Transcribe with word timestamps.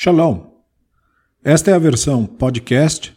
Shalom! 0.00 0.62
Esta 1.42 1.72
é 1.72 1.74
a 1.74 1.78
versão 1.78 2.24
podcast 2.24 3.12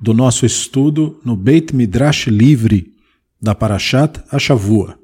do 0.00 0.12
nosso 0.12 0.44
estudo 0.44 1.20
no 1.24 1.36
Beit 1.36 1.72
Midrash 1.72 2.26
Livre 2.26 2.92
da 3.40 3.54
Parashat 3.54 4.20
Ashavua. 4.28 4.98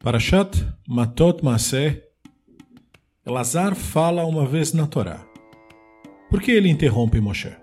Parashat 0.00 0.62
Matot 0.86 1.42
Maseh 1.42 2.04
Elazar 3.24 3.74
fala 3.74 4.26
uma 4.26 4.44
vez 4.44 4.74
na 4.74 4.86
Torá. 4.86 5.26
Por 6.28 6.42
que 6.42 6.50
ele 6.50 6.68
interrompe 6.68 7.18
Moshe? 7.18 7.56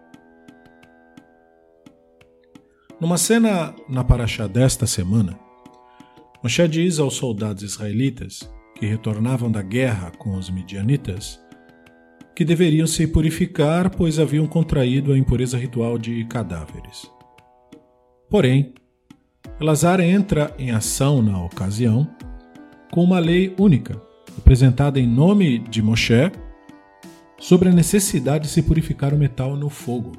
Numa 3.00 3.20
cena 3.20 3.76
na 3.88 4.04
Parashat 4.04 4.52
desta 4.52 4.88
semana, 4.88 5.40
Moshe 6.42 6.68
diz 6.68 6.98
aos 6.98 7.14
soldados 7.14 7.62
israelitas 7.62 8.57
que 8.78 8.86
retornavam 8.86 9.52
da 9.52 9.62
guerra 9.62 10.12
com 10.18 10.36
os 10.36 10.50
midianitas, 10.52 11.40
que 12.36 12.46
deveriam 12.46 12.86
se 12.86 13.08
purificar, 13.08 13.90
pois 13.90 14.20
haviam 14.20 14.46
contraído 14.46 15.12
a 15.12 15.18
impureza 15.18 15.58
ritual 15.58 15.98
de 15.98 16.24
cadáveres. 16.26 17.10
Porém, 18.30 18.76
Elazar 19.60 20.00
entra 20.00 20.54
em 20.60 20.70
ação 20.70 21.22
na 21.24 21.44
ocasião 21.44 22.08
com 22.92 23.04
uma 23.04 23.18
lei 23.18 23.56
única, 23.58 24.00
apresentada 24.38 25.00
em 25.00 25.08
nome 25.08 25.58
de 25.58 25.82
Moshe, 25.82 26.32
sobre 27.40 27.70
a 27.70 27.74
necessidade 27.74 28.44
de 28.44 28.52
se 28.52 28.62
purificar 28.62 29.12
o 29.14 29.18
metal 29.18 29.56
no 29.56 29.70
fogo. 29.70 30.12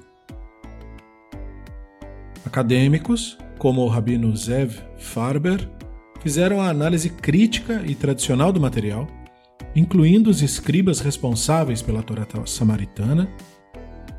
Acadêmicos, 2.44 3.38
como 3.58 3.82
o 3.82 3.88
rabino 3.88 4.36
Zev 4.36 4.80
Farber, 4.98 5.77
fizeram 6.20 6.60
a 6.60 6.68
análise 6.68 7.10
crítica 7.10 7.82
e 7.86 7.94
tradicional 7.94 8.52
do 8.52 8.60
material, 8.60 9.06
incluindo 9.74 10.30
os 10.30 10.42
escribas 10.42 11.00
responsáveis 11.00 11.82
pela 11.82 12.02
Torá 12.02 12.26
samaritana, 12.46 13.28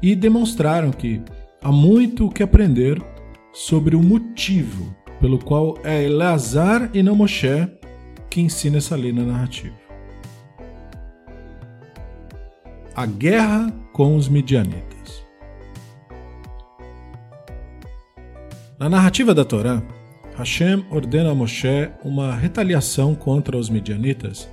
e 0.02 0.16
demonstraram 0.16 0.92
que 0.92 1.22
há 1.62 1.72
muito 1.72 2.28
o 2.28 2.32
que 2.32 2.44
aprender 2.44 3.02
sobre 3.54 3.96
o 3.96 4.02
motivo 4.02 4.96
pelo 5.20 5.38
qual 5.38 5.78
é 5.84 6.04
Eleazar 6.04 6.90
e 6.94 7.04
não 7.04 7.16
Moshe 7.16 7.68
que 8.30 8.40
ensina 8.40 8.78
essa 8.78 8.96
lei 8.96 9.12
na 9.12 9.24
narrativa. 9.24 9.76
A 12.96 13.06
guerra 13.06 13.74
com 13.92 14.16
os 14.16 14.30
midianitas. 14.30 15.24
Na 18.78 18.88
narrativa 18.88 19.34
da 19.34 19.44
Torá, 19.44 19.82
Hashem 20.40 20.86
ordena 20.90 21.32
a 21.32 21.36
Moshe 21.36 21.90
uma 22.02 22.34
retaliação 22.34 23.14
contra 23.14 23.58
os 23.58 23.70
midianitas 23.70 24.50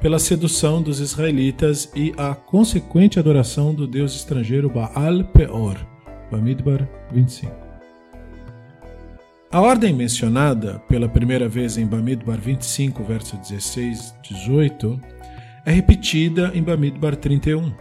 pela 0.00 0.16
sedução 0.16 0.80
dos 0.80 1.00
israelitas 1.00 1.90
e 1.92 2.14
a 2.16 2.36
consequente 2.36 3.18
adoração 3.18 3.74
do 3.74 3.84
deus 3.84 4.14
estrangeiro 4.14 4.70
Baal 4.70 5.24
Peor, 5.34 5.76
Bamidbar 6.30 6.88
25. 7.10 7.52
A 9.50 9.60
ordem 9.60 9.92
mencionada 9.92 10.78
pela 10.88 11.08
primeira 11.08 11.48
vez 11.48 11.76
em 11.76 11.84
Bamidbar 11.84 12.38
25, 12.38 13.02
verso 13.02 13.36
16 13.38 14.14
18, 14.22 15.00
é 15.66 15.72
repetida 15.72 16.52
em 16.54 16.62
Bamidbar 16.62 17.16
31, 17.16 17.72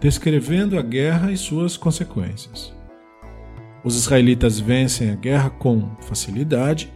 descrevendo 0.00 0.78
a 0.78 0.82
guerra 0.82 1.30
e 1.30 1.36
suas 1.36 1.76
consequências. 1.76 2.77
Os 3.84 3.96
israelitas 3.96 4.58
vencem 4.58 5.10
a 5.10 5.14
guerra 5.14 5.50
com 5.50 5.90
facilidade 6.00 6.92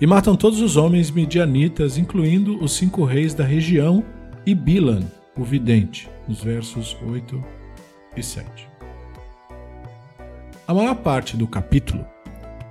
e 0.00 0.06
matam 0.06 0.36
todos 0.36 0.60
os 0.60 0.76
homens 0.76 1.10
midianitas, 1.10 1.96
incluindo 1.96 2.62
os 2.62 2.72
cinco 2.72 3.04
reis 3.04 3.32
da 3.32 3.44
região 3.44 4.04
e 4.44 4.54
Bilan, 4.54 5.02
o 5.36 5.44
vidente, 5.44 6.08
nos 6.28 6.42
versos 6.42 6.96
8 7.06 7.42
e 8.16 8.22
7. 8.22 8.68
A 10.66 10.74
maior 10.74 10.96
parte 10.96 11.36
do 11.36 11.46
capítulo 11.46 12.04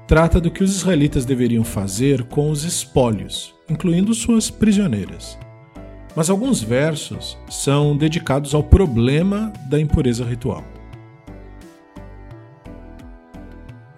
trata 0.06 0.40
do 0.40 0.52
que 0.52 0.64
os 0.64 0.76
israelitas 0.76 1.26
deveriam 1.26 1.64
fazer 1.64 2.24
com 2.26 2.52
os 2.52 2.64
espólios, 2.64 3.56
incluindo 3.70 4.14
suas 4.14 4.52
prisioneiras. 4.52 5.38
Mas 6.16 6.30
alguns 6.30 6.62
versos 6.62 7.38
são 7.50 7.98
dedicados 7.98 8.54
ao 8.54 8.64
problema 8.64 9.52
da 9.70 9.80
impureza 9.80 10.24
ritual. 10.24 10.64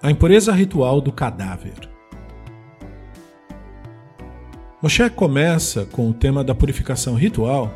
A 0.02 0.10
impureza 0.10 0.52
ritual 0.52 1.00
do 1.00 1.12
cadáver. 1.12 1.88
Moshe 4.82 5.08
começa 5.10 5.86
com 5.86 6.10
o 6.10 6.12
tema 6.12 6.42
da 6.42 6.54
purificação 6.54 7.14
ritual 7.14 7.72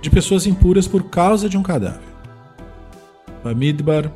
de 0.00 0.08
pessoas 0.08 0.46
impuras 0.46 0.88
por 0.88 1.04
causa 1.04 1.48
de 1.48 1.58
um 1.58 1.62
cadáver. 1.62 2.12
Bamidbar 3.44 4.10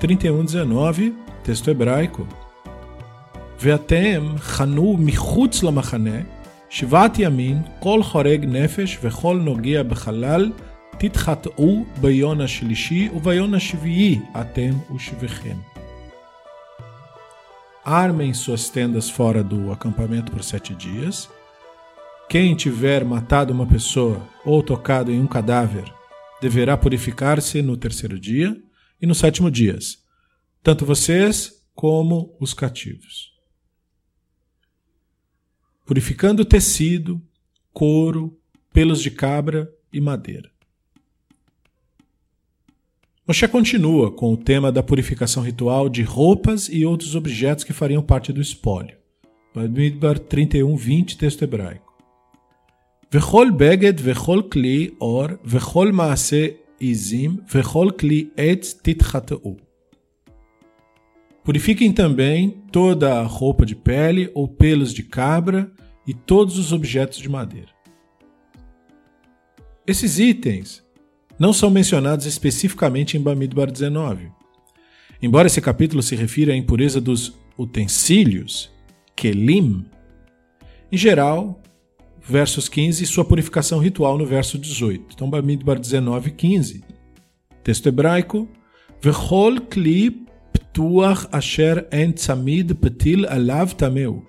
31:19, 0.00 1.14
texto 1.42 1.70
hebraico. 1.70 2.26
Ve'atem 3.58 4.36
chanu 4.38 4.98
michutz 4.98 5.62
lamachane, 5.62 6.26
shivat 6.68 7.18
yamin, 7.18 7.64
kol 7.80 8.02
choreg 8.02 8.44
nefesh 8.46 8.98
vechol 8.98 9.36
nogia 9.40 9.82
bechalal, 9.82 10.52
תתחטאו 10.98 11.84
ביום 12.00 12.40
השלישי 12.40 13.08
וביום 13.14 13.54
השביעי 13.54 14.20
אתם 14.40 14.70
ושביכם 14.94 15.69
armem 17.83 18.33
suas 18.33 18.69
tendas 18.69 19.09
fora 19.09 19.43
do 19.43 19.71
acampamento 19.71 20.31
por 20.31 20.43
sete 20.43 20.75
dias. 20.75 21.29
Quem 22.29 22.55
tiver 22.55 23.03
matado 23.03 23.51
uma 23.51 23.65
pessoa 23.65 24.27
ou 24.45 24.61
tocado 24.63 25.11
em 25.11 25.19
um 25.19 25.27
cadáver 25.27 25.91
deverá 26.41 26.77
purificar-se 26.77 27.61
no 27.61 27.75
terceiro 27.75 28.19
dia 28.19 28.55
e 29.01 29.05
no 29.05 29.15
sétimo 29.15 29.49
dias, 29.49 30.03
tanto 30.63 30.85
vocês 30.85 31.63
como 31.73 32.35
os 32.39 32.53
cativos. 32.53 33.31
Purificando 35.85 36.45
tecido, 36.45 37.21
couro, 37.73 38.39
pelos 38.71 39.01
de 39.01 39.11
cabra 39.11 39.69
e 39.91 39.99
madeira. 39.99 40.51
Moshe 43.31 43.47
continua 43.47 44.11
com 44.11 44.33
o 44.33 44.35
tema 44.35 44.73
da 44.73 44.83
purificação 44.83 45.41
ritual 45.41 45.87
de 45.87 46.03
roupas 46.03 46.67
e 46.67 46.85
outros 46.85 47.15
objetos 47.15 47.63
que 47.63 47.71
fariam 47.71 48.03
parte 48.03 48.33
do 48.33 48.41
espólio. 48.41 48.97
Bamidbar 49.55 50.19
31, 50.19 50.75
20, 50.75 51.17
texto 51.17 51.41
hebraico. 51.41 51.93
Vechol 53.09 53.49
beged 53.53 54.01
vechol 54.01 54.43
kli 54.43 54.97
or 54.99 55.39
vechol 55.45 55.93
maase 55.93 56.57
izim 56.77 57.39
vechol 57.47 57.93
kli 57.93 58.33
titchateu. 58.83 59.55
Purifiquem 61.45 61.93
também 61.93 62.61
toda 62.69 63.17
a 63.17 63.23
roupa 63.23 63.65
de 63.65 63.77
pele 63.77 64.29
ou 64.33 64.45
pelos 64.45 64.93
de 64.93 65.03
cabra 65.03 65.71
e 66.05 66.13
todos 66.13 66.57
os 66.57 66.73
objetos 66.73 67.19
de 67.19 67.29
madeira. 67.29 67.69
Esses 69.87 70.19
itens 70.19 70.83
não 71.41 71.51
são 71.51 71.71
mencionados 71.71 72.27
especificamente 72.27 73.17
em 73.17 73.19
Bamidbar 73.19 73.71
19. 73.71 74.31
Embora 75.19 75.47
esse 75.47 75.59
capítulo 75.59 76.03
se 76.03 76.15
refira 76.15 76.53
à 76.53 76.55
impureza 76.55 77.01
dos 77.01 77.35
utensílios, 77.57 78.69
kelim, 79.15 79.83
em 80.91 80.97
geral, 80.97 81.59
versos 82.21 82.69
15 82.69 83.03
e 83.03 83.07
sua 83.07 83.25
purificação 83.25 83.79
ritual 83.79 84.19
no 84.19 84.25
verso 84.25 84.55
18. 84.55 85.15
Então, 85.15 85.27
Bamidbar 85.27 85.79
19, 85.79 86.29
15. 86.29 86.83
Texto 87.63 87.89
hebraico: 87.89 88.47
Vechol 89.01 89.61
kli 89.61 90.27
ptuach 90.53 91.27
asher 91.31 91.87
en 91.91 92.11
tzamid 92.11 92.75
petil 92.75 93.25
alav 93.25 93.73
tameu. 93.73 94.23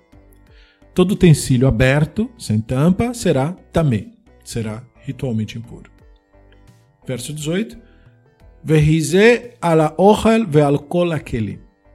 Todo 0.95 1.11
utensílio 1.11 1.67
aberto, 1.67 2.27
sem 2.39 2.59
tampa, 2.59 3.13
será 3.13 3.51
tamé, 3.71 4.07
será 4.43 4.83
ritualmente 5.05 5.59
impuro. 5.59 5.92
Verso 7.05 7.33
18. 7.33 7.77
Verrize 8.63 9.55
ala 9.61 9.93
ochel 9.97 10.45
ve'al 10.45 10.79
kol. 10.79 11.11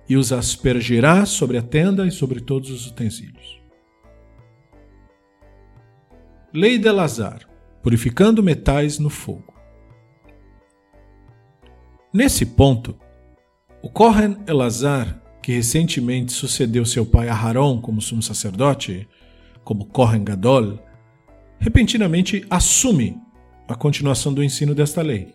E 0.09 0.17
os 0.17 0.33
aspergirá 0.33 1.27
sobre 1.27 1.59
a 1.59 1.63
tenda 1.63 2.07
e 2.07 2.11
sobre 2.11 2.41
todos 2.41 2.71
os 2.71 2.87
utensílios. 2.87 3.59
Lei 6.53 6.79
de 6.79 6.91
Lazar, 6.91 7.47
purificando 7.83 8.43
metais 8.43 8.99
no 8.99 9.11
fogo. 9.11 9.53
Nesse 12.13 12.47
ponto, 12.47 12.99
o 13.83 13.91
Kohen 13.91 14.39
Elazar, 14.47 15.23
que 15.43 15.53
recentemente 15.53 16.33
sucedeu 16.33 16.87
seu 16.87 17.05
pai 17.05 17.29
Aharon 17.29 17.81
como 17.83 18.01
sumo 18.01 18.23
sacerdote, 18.23 19.07
como 19.63 19.85
Kohen 19.85 20.25
Gadol, 20.25 20.79
repentinamente 21.59 22.47
assume 22.49 23.21
a 23.69 23.75
continuação 23.75 24.33
do 24.33 24.43
ensino 24.43 24.75
desta 24.75 25.03
lei. 25.03 25.35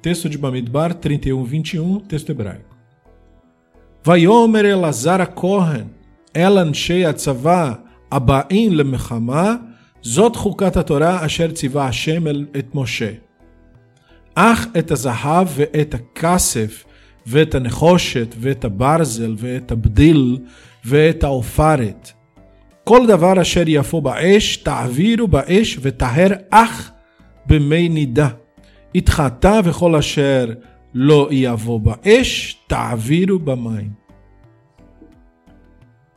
Texto 0.00 0.28
de 0.28 0.38
Bamidbar 0.38 0.94
31, 0.94 1.44
21, 1.44 2.00
texto 2.00 2.30
hebraico. 2.30 2.76
Vayomer 4.04 4.64
Elazar 4.64 5.26
Kohen, 5.26 5.90
Elan 6.32 6.72
Shei 6.72 7.04
Atzavá, 7.04 7.82
Abaim 8.10 8.70
Lemechama, 8.70 9.68
זאת 10.02 10.36
חוקת 10.36 10.76
התורה 10.76 11.26
אשר 11.26 11.50
ציווה 11.50 11.86
השם 11.86 12.26
את 12.58 12.74
משה. 12.74 13.10
אך 14.34 14.66
את 14.78 14.90
הזהב 14.90 15.48
ואת 15.54 15.94
הכסף 15.94 16.84
ואת 17.26 17.54
הנחושת 17.54 18.34
ואת 18.38 18.64
הברזל 18.64 19.34
ואת 19.38 19.72
הבדיל 19.72 20.38
ואת 20.84 21.24
העופרת. 21.24 22.12
כל 22.84 23.06
דבר 23.06 23.42
אשר 23.42 23.62
יפו 23.66 24.00
באש, 24.00 24.56
תעבירו 24.56 25.28
באש 25.28 25.78
וטהר 25.82 26.32
אך 26.50 26.92
במי 27.47 27.89
נידה. 27.89 28.29
התחתה 28.95 29.59
וכל 29.63 29.95
אשר 29.95 30.45
לא 30.93 31.27
יבוא 31.31 31.79
באש, 31.79 32.57
תעבירו 32.67 33.39
במים. 33.39 34.03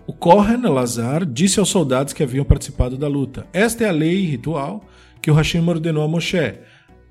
O 0.09 0.13
Kohen 0.13 0.65
Elazar 0.65 1.25
disse 1.27 1.59
aos 1.59 1.69
soldados 1.69 2.13
que 2.13 2.23
haviam 2.23 2.45
participado 2.45 2.97
da 2.97 3.09
luta: 3.09 3.45
Esta 3.53 3.85
é 3.85 3.89
a 3.89 3.93
lei 3.93 4.25
ritual 4.25 4.85
que 5.21 5.31
o 5.31 5.35
Hashem 5.35 5.69
ordenou 5.69 6.05
a 6.05 6.09
Moshe. 6.09 6.55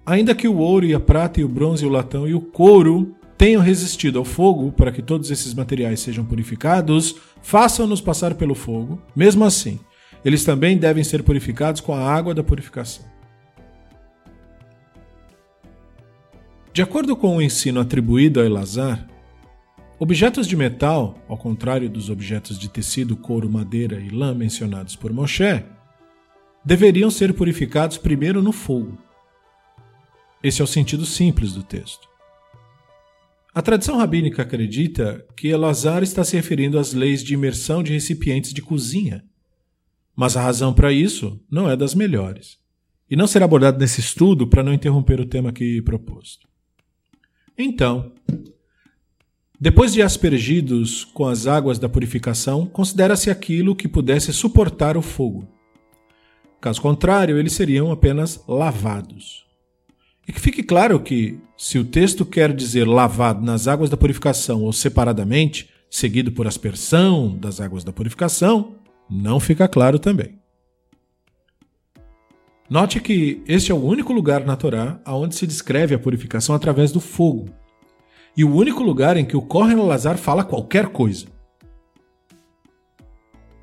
Ainda 0.06 0.34
que 0.34 0.48
o 0.48 0.58
ouro 0.58 0.86
e 0.86 0.94
a 0.94 1.00
prata 1.00 1.42
e 1.42 1.44
o 1.44 1.50
bronze 1.50 1.84
e 1.84 1.88
o 1.88 1.92
latão 1.92 2.26
e 2.26 2.34
o 2.34 2.40
couro 2.40 3.14
tenham 3.38 3.62
resistido 3.62 4.18
ao 4.18 4.24
fogo 4.24 4.72
para 4.72 4.94
que 4.94 5.02
todos 5.02 5.30
esses 5.30 5.54
materiais 5.54 6.00
sejam 6.00 6.24
purificados, 6.24 7.16
façam-nos 7.42 8.00
passar 8.00 8.36
pelo 8.36 8.56
fogo. 8.56 9.02
Mesmo 9.14 9.44
assim, 9.44 9.78
eles 10.24 10.46
também 10.46 10.78
devem 10.78 11.04
ser 11.04 11.22
purificados 11.22 11.82
com 11.82 11.94
a 11.94 12.00
água 12.00 12.34
da 12.34 12.44
purificação. 12.44 13.04
De 16.73 16.83
acordo 16.83 17.17
com 17.17 17.37
o 17.37 17.43
ensino 17.43 17.81
atribuído 17.81 18.41
a 18.41 18.45
Elazar, 18.45 19.09
objetos 19.99 20.47
de 20.47 20.57
metal, 20.57 21.19
ao 21.29 21.37
contrário 21.37 21.91
dos 21.91 22.09
objetos 22.09 22.57
de 22.57 22.69
tecido, 22.69 23.17
couro, 23.17 23.51
madeira 23.51 23.99
e 24.01 24.09
lã 24.09 24.33
mencionados 24.33 24.95
por 24.95 25.13
Moshe, 25.13 25.65
deveriam 26.65 27.11
ser 27.11 27.35
purificados 27.35 27.99
primeiro 27.99 28.41
no 28.41 28.53
fogo. 28.53 28.97
Esse 30.45 30.61
é 30.61 30.65
o 30.65 30.67
sentido 30.67 31.05
simples 31.05 31.53
do 31.53 31.65
texto. 31.65 32.09
A 33.53 33.61
tradição 33.61 33.97
rabínica 33.97 34.43
acredita 34.43 35.27
que 35.37 35.49
Elazar 35.49 36.05
está 36.05 36.23
se 36.23 36.37
referindo 36.37 36.79
às 36.79 36.93
leis 36.93 37.25
de 37.25 37.35
imersão 37.35 37.83
de 37.83 37.93
recipientes 37.93 38.55
de 38.55 38.63
cozinha, 38.63 39.25
mas 40.15 40.37
a 40.37 40.43
razão 40.43 40.73
para 40.73 40.93
isso 40.93 41.45
não 41.51 41.69
é 41.69 41.77
das 41.77 41.97
melhores, 41.97 42.59
e 43.11 43.17
não 43.17 43.27
será 43.27 43.45
abordado 43.45 43.77
nesse 43.77 43.99
estudo 43.99 44.47
para 44.47 44.63
não 44.63 44.73
interromper 44.73 45.21
o 45.21 45.27
tema 45.27 45.51
aqui 45.51 45.83
proposto. 45.83 46.50
Então, 47.63 48.13
depois 49.61 49.93
de 49.93 50.01
aspergidos 50.01 51.05
com 51.05 51.27
as 51.27 51.47
águas 51.47 51.79
da 51.79 51.89
purificação, 51.89 52.65
considera-se 52.65 53.31
aquilo 53.31 53.77
que 53.77 53.87
pudesse 53.87 54.33
suportar 54.33 54.97
o 54.97 55.03
fogo. 55.03 55.47
Caso 56.61 56.81
contrário, 56.81 57.39
eles 57.39 57.53
seriam 57.53 57.93
apenas 57.93 58.43
lavados. 58.49 59.45
E 60.27 60.33
que 60.33 60.41
fique 60.41 60.63
claro 60.63 61.01
que, 61.01 61.39
se 61.57 61.79
o 61.79 61.85
texto 61.85 62.25
quer 62.25 62.55
dizer 62.55 62.89
lavado 62.89 63.45
nas 63.45 63.69
águas 63.69 63.91
da 63.91 63.97
purificação 63.97 64.63
ou 64.63 64.73
separadamente, 64.73 65.69
seguido 65.91 66.33
por 66.33 66.47
aspersão 66.47 67.37
das 67.37 67.61
águas 67.61 67.85
da 67.85 67.93
purificação, 67.93 68.77
não 69.11 69.39
fica 69.39 69.69
claro 69.69 69.99
também. 69.99 70.40
Note 72.71 73.01
que 73.01 73.43
este 73.49 73.73
é 73.73 73.75
o 73.75 73.83
único 73.83 74.13
lugar 74.13 74.45
na 74.45 74.55
Torá 74.55 75.01
onde 75.05 75.35
se 75.35 75.45
descreve 75.45 75.93
a 75.93 75.99
purificação 75.99 76.55
através 76.55 76.93
do 76.93 77.01
fogo, 77.01 77.49
e 78.37 78.45
o 78.45 78.55
único 78.55 78.81
lugar 78.81 79.17
em 79.17 79.25
que 79.25 79.37
o 79.37 79.43
Kohen 79.43 79.75
Lazar 79.75 80.17
fala 80.17 80.45
qualquer 80.45 80.87
coisa. 80.87 81.27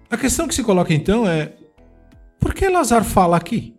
A 0.09 0.17
questão 0.17 0.45
que 0.45 0.53
se 0.53 0.61
coloca 0.61 0.93
então 0.93 1.25
é: 1.25 1.53
por 2.37 2.53
que 2.53 2.67
Lazar 2.67 3.05
fala 3.05 3.37
aqui? 3.37 3.77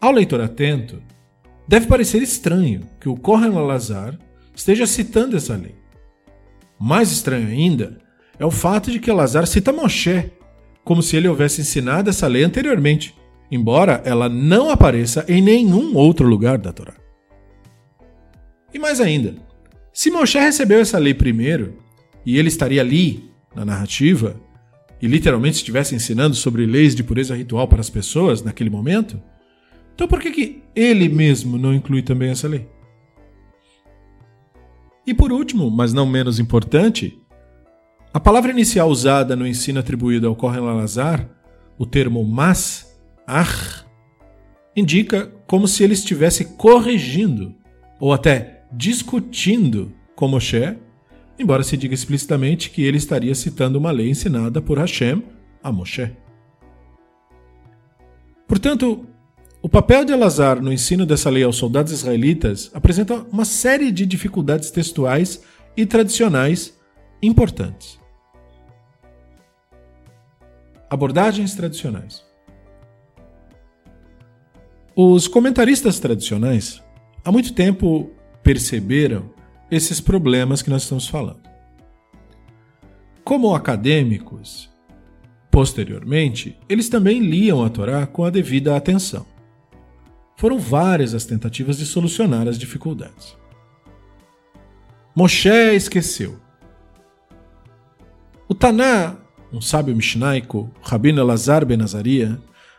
Ao 0.00 0.10
leitor 0.10 0.40
atento, 0.40 1.00
deve 1.68 1.86
parecer 1.86 2.20
estranho 2.22 2.80
que 2.98 3.08
o 3.08 3.16
Kohen 3.16 3.52
Lazar 3.52 4.18
esteja 4.52 4.84
citando 4.84 5.36
essa 5.36 5.54
lei. 5.54 5.76
Mais 6.76 7.12
estranho 7.12 7.46
ainda 7.46 7.98
é 8.36 8.44
o 8.44 8.50
fato 8.50 8.90
de 8.90 8.98
que 8.98 9.12
Lazar 9.12 9.46
cita 9.46 9.72
Moshe 9.72 10.32
como 10.84 11.02
se 11.02 11.16
ele 11.16 11.28
houvesse 11.28 11.60
ensinado 11.60 12.10
essa 12.10 12.26
lei 12.26 12.42
anteriormente, 12.42 13.14
embora 13.50 14.02
ela 14.04 14.28
não 14.28 14.70
apareça 14.70 15.24
em 15.28 15.40
nenhum 15.40 15.94
outro 15.96 16.26
lugar 16.26 16.58
da 16.58 16.72
Torá. 16.72 16.94
E 18.72 18.78
mais 18.78 19.00
ainda, 19.00 19.34
se 19.92 20.10
Moshe 20.10 20.38
recebeu 20.38 20.80
essa 20.80 20.98
lei 20.98 21.12
primeiro, 21.12 21.78
e 22.24 22.38
ele 22.38 22.48
estaria 22.48 22.80
ali, 22.80 23.30
na 23.54 23.64
narrativa, 23.64 24.40
e 25.00 25.06
literalmente 25.06 25.56
estivesse 25.56 25.94
ensinando 25.94 26.34
sobre 26.34 26.64
leis 26.64 26.94
de 26.94 27.02
pureza 27.02 27.36
ritual 27.36 27.68
para 27.68 27.80
as 27.80 27.90
pessoas 27.90 28.42
naquele 28.42 28.70
momento, 28.70 29.20
então 29.94 30.08
por 30.08 30.20
que, 30.20 30.30
que 30.30 30.62
ele 30.74 31.08
mesmo 31.08 31.58
não 31.58 31.74
inclui 31.74 32.02
também 32.02 32.30
essa 32.30 32.48
lei? 32.48 32.66
E 35.06 35.12
por 35.12 35.32
último, 35.32 35.70
mas 35.70 35.92
não 35.92 36.06
menos 36.06 36.38
importante, 36.38 37.20
a 38.14 38.20
palavra 38.20 38.50
inicial 38.50 38.90
usada 38.90 39.34
no 39.34 39.46
ensino 39.46 39.80
atribuído 39.80 40.28
ao 40.28 40.36
Kohen 40.36 40.60
Lazar, 40.60 41.26
o 41.78 41.86
termo 41.86 42.22
mas, 42.22 42.94
ar, 43.26 43.86
indica 44.76 45.32
como 45.46 45.66
se 45.66 45.82
ele 45.82 45.94
estivesse 45.94 46.44
corrigindo, 46.56 47.54
ou 47.98 48.12
até 48.12 48.64
discutindo 48.70 49.92
com 50.14 50.28
Moshe, 50.28 50.76
embora 51.38 51.62
se 51.62 51.76
diga 51.76 51.94
explicitamente 51.94 52.70
que 52.70 52.82
ele 52.82 52.98
estaria 52.98 53.34
citando 53.34 53.78
uma 53.78 53.90
lei 53.90 54.10
ensinada 54.10 54.60
por 54.60 54.78
Hashem 54.78 55.22
a 55.62 55.72
Moshe. 55.72 56.10
Portanto, 58.46 59.06
o 59.62 59.68
papel 59.68 60.04
de 60.04 60.12
Elazar 60.12 60.60
no 60.60 60.72
ensino 60.72 61.06
dessa 61.06 61.30
lei 61.30 61.44
aos 61.44 61.56
soldados 61.56 61.92
israelitas 61.92 62.70
apresenta 62.74 63.24
uma 63.32 63.46
série 63.46 63.90
de 63.90 64.04
dificuldades 64.04 64.70
textuais 64.70 65.42
e 65.74 65.86
tradicionais 65.86 66.78
importantes. 67.22 68.01
Abordagens 70.92 71.54
tradicionais. 71.54 72.22
Os 74.94 75.26
comentaristas 75.26 75.98
tradicionais 75.98 76.82
há 77.24 77.32
muito 77.32 77.54
tempo 77.54 78.10
perceberam 78.42 79.30
esses 79.70 80.02
problemas 80.02 80.60
que 80.60 80.68
nós 80.68 80.82
estamos 80.82 81.08
falando. 81.08 81.48
Como 83.24 83.54
acadêmicos, 83.54 84.68
posteriormente, 85.50 86.58
eles 86.68 86.90
também 86.90 87.20
liam 87.20 87.64
a 87.64 87.70
Torá 87.70 88.06
com 88.06 88.22
a 88.24 88.28
devida 88.28 88.76
atenção. 88.76 89.24
Foram 90.36 90.58
várias 90.58 91.14
as 91.14 91.24
tentativas 91.24 91.78
de 91.78 91.86
solucionar 91.86 92.46
as 92.46 92.58
dificuldades. 92.58 93.34
Moshe 95.16 95.48
esqueceu. 95.74 96.38
O 98.46 98.54
Taná 98.54 99.21
um 99.52 99.60
sábio 99.60 99.94
mishnaico, 99.94 100.70
Rabino 100.82 101.20
Elazar 101.20 101.64
ben 101.66 101.82
Azaria, 101.82 102.38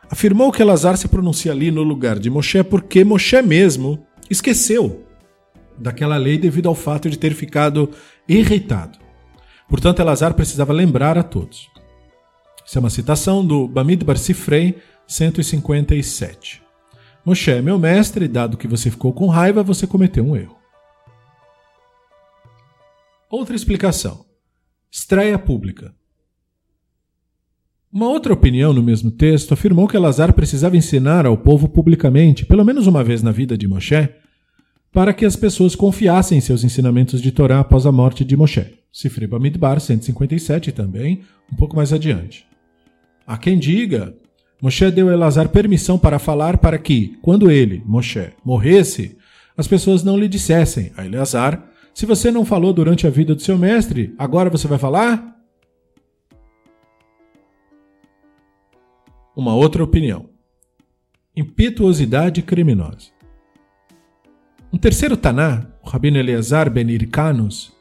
afirmou 0.10 0.52
que 0.52 0.62
Elazar 0.62 0.98
se 0.98 1.08
pronuncia 1.08 1.52
ali 1.52 1.70
no 1.70 1.84
lugar 1.84 2.18
de 2.18 2.30
Moshe 2.30 2.64
porque 2.64 3.04
Moshe 3.04 3.42
mesmo 3.42 4.06
esqueceu 4.30 5.06
daquela 5.78 6.18
lei 6.18 6.38
devido 6.38 6.68
ao 6.68 6.76
fato 6.76 7.10
de 7.10 7.18
ter 7.18 7.34
ficado 7.34 7.90
irritado. 8.28 8.98
Portanto, 9.70 10.00
Elazar 10.00 10.34
precisava 10.34 10.74
lembrar 10.74 11.18
a 11.18 11.24
todos. 11.24 11.70
Isso 12.66 12.78
é 12.78 12.80
uma 12.80 12.90
citação 12.90 13.46
do 13.46 13.68
Bamidbar 13.68 14.18
Sifrei 14.18 14.78
157. 15.08 16.62
Moshe 17.26 17.62
meu 17.62 17.78
mestre, 17.78 18.28
dado 18.28 18.58
que 18.58 18.68
você 18.68 18.90
ficou 18.90 19.14
com 19.14 19.28
raiva, 19.28 19.64
você 19.64 19.86
cometeu 19.86 20.26
um 20.26 20.36
erro. 20.36 20.58
Outra 23.30 23.56
explicação. 23.56 24.26
Estreia 24.92 25.40
pública. 25.40 25.94
Uma 27.94 28.10
outra 28.10 28.34
opinião 28.34 28.74
no 28.74 28.82
mesmo 28.82 29.12
texto 29.12 29.54
afirmou 29.54 29.88
que 29.88 29.96
Elazar 29.96 30.34
precisava 30.34 30.76
ensinar 30.76 31.28
ao 31.28 31.38
povo 31.38 31.70
publicamente, 31.70 32.44
pelo 32.44 32.66
menos 32.66 32.88
uma 32.88 33.04
vez 33.04 33.22
na 33.22 33.32
vida 33.32 33.56
de 33.56 33.68
Moshe, 33.68 34.10
para 34.92 35.14
que 35.14 35.24
as 35.24 35.36
pessoas 35.36 35.76
confiassem 35.76 36.40
em 36.40 36.42
seus 36.42 36.64
ensinamentos 36.64 37.22
de 37.22 37.32
Torá 37.32 37.60
após 37.60 37.86
a 37.86 37.92
morte 37.92 38.26
de 38.26 38.36
Moshe. 38.36 38.66
Sifri 38.92 39.28
Bamidbar 39.28 39.80
157 39.80 40.72
também, 40.72 41.22
um 41.52 41.56
pouco 41.56 41.76
mais 41.76 41.94
adiante. 41.94 42.48
Há 43.28 43.38
quem 43.38 43.60
diga, 43.60 44.16
Moshe 44.60 44.90
deu 44.90 45.10
a 45.10 45.14
Elazar 45.14 45.50
permissão 45.50 46.00
para 46.00 46.18
falar 46.18 46.58
para 46.58 46.80
que, 46.80 47.20
quando 47.22 47.52
ele, 47.52 47.84
Moshe, 47.86 48.30
morresse, 48.44 49.16
as 49.56 49.68
pessoas 49.68 50.04
não 50.04 50.18
lhe 50.18 50.28
dissessem 50.28 50.92
a 50.98 51.06
Eleazar, 51.06 51.64
se 51.94 52.08
você 52.08 52.32
não 52.32 52.44
falou 52.44 52.74
durante 52.74 53.06
a 53.06 53.12
vida 53.12 53.36
do 53.36 53.42
seu 53.44 53.56
mestre, 53.56 54.16
agora 54.18 54.50
você 54.50 54.68
vai 54.68 54.80
falar? 54.80 55.33
Uma 59.36 59.56
outra 59.56 59.84
opinião. 59.84 60.30
Impetuosidade 61.36 62.42
criminosa. 62.42 63.12
Um 64.72 64.78
terceiro 64.78 65.18
Taná, 65.18 65.68
o 65.84 65.90
Rabino 65.90 66.18
Eleazar 66.18 66.70
ben 66.70 66.90
Irkanus, 66.90 67.74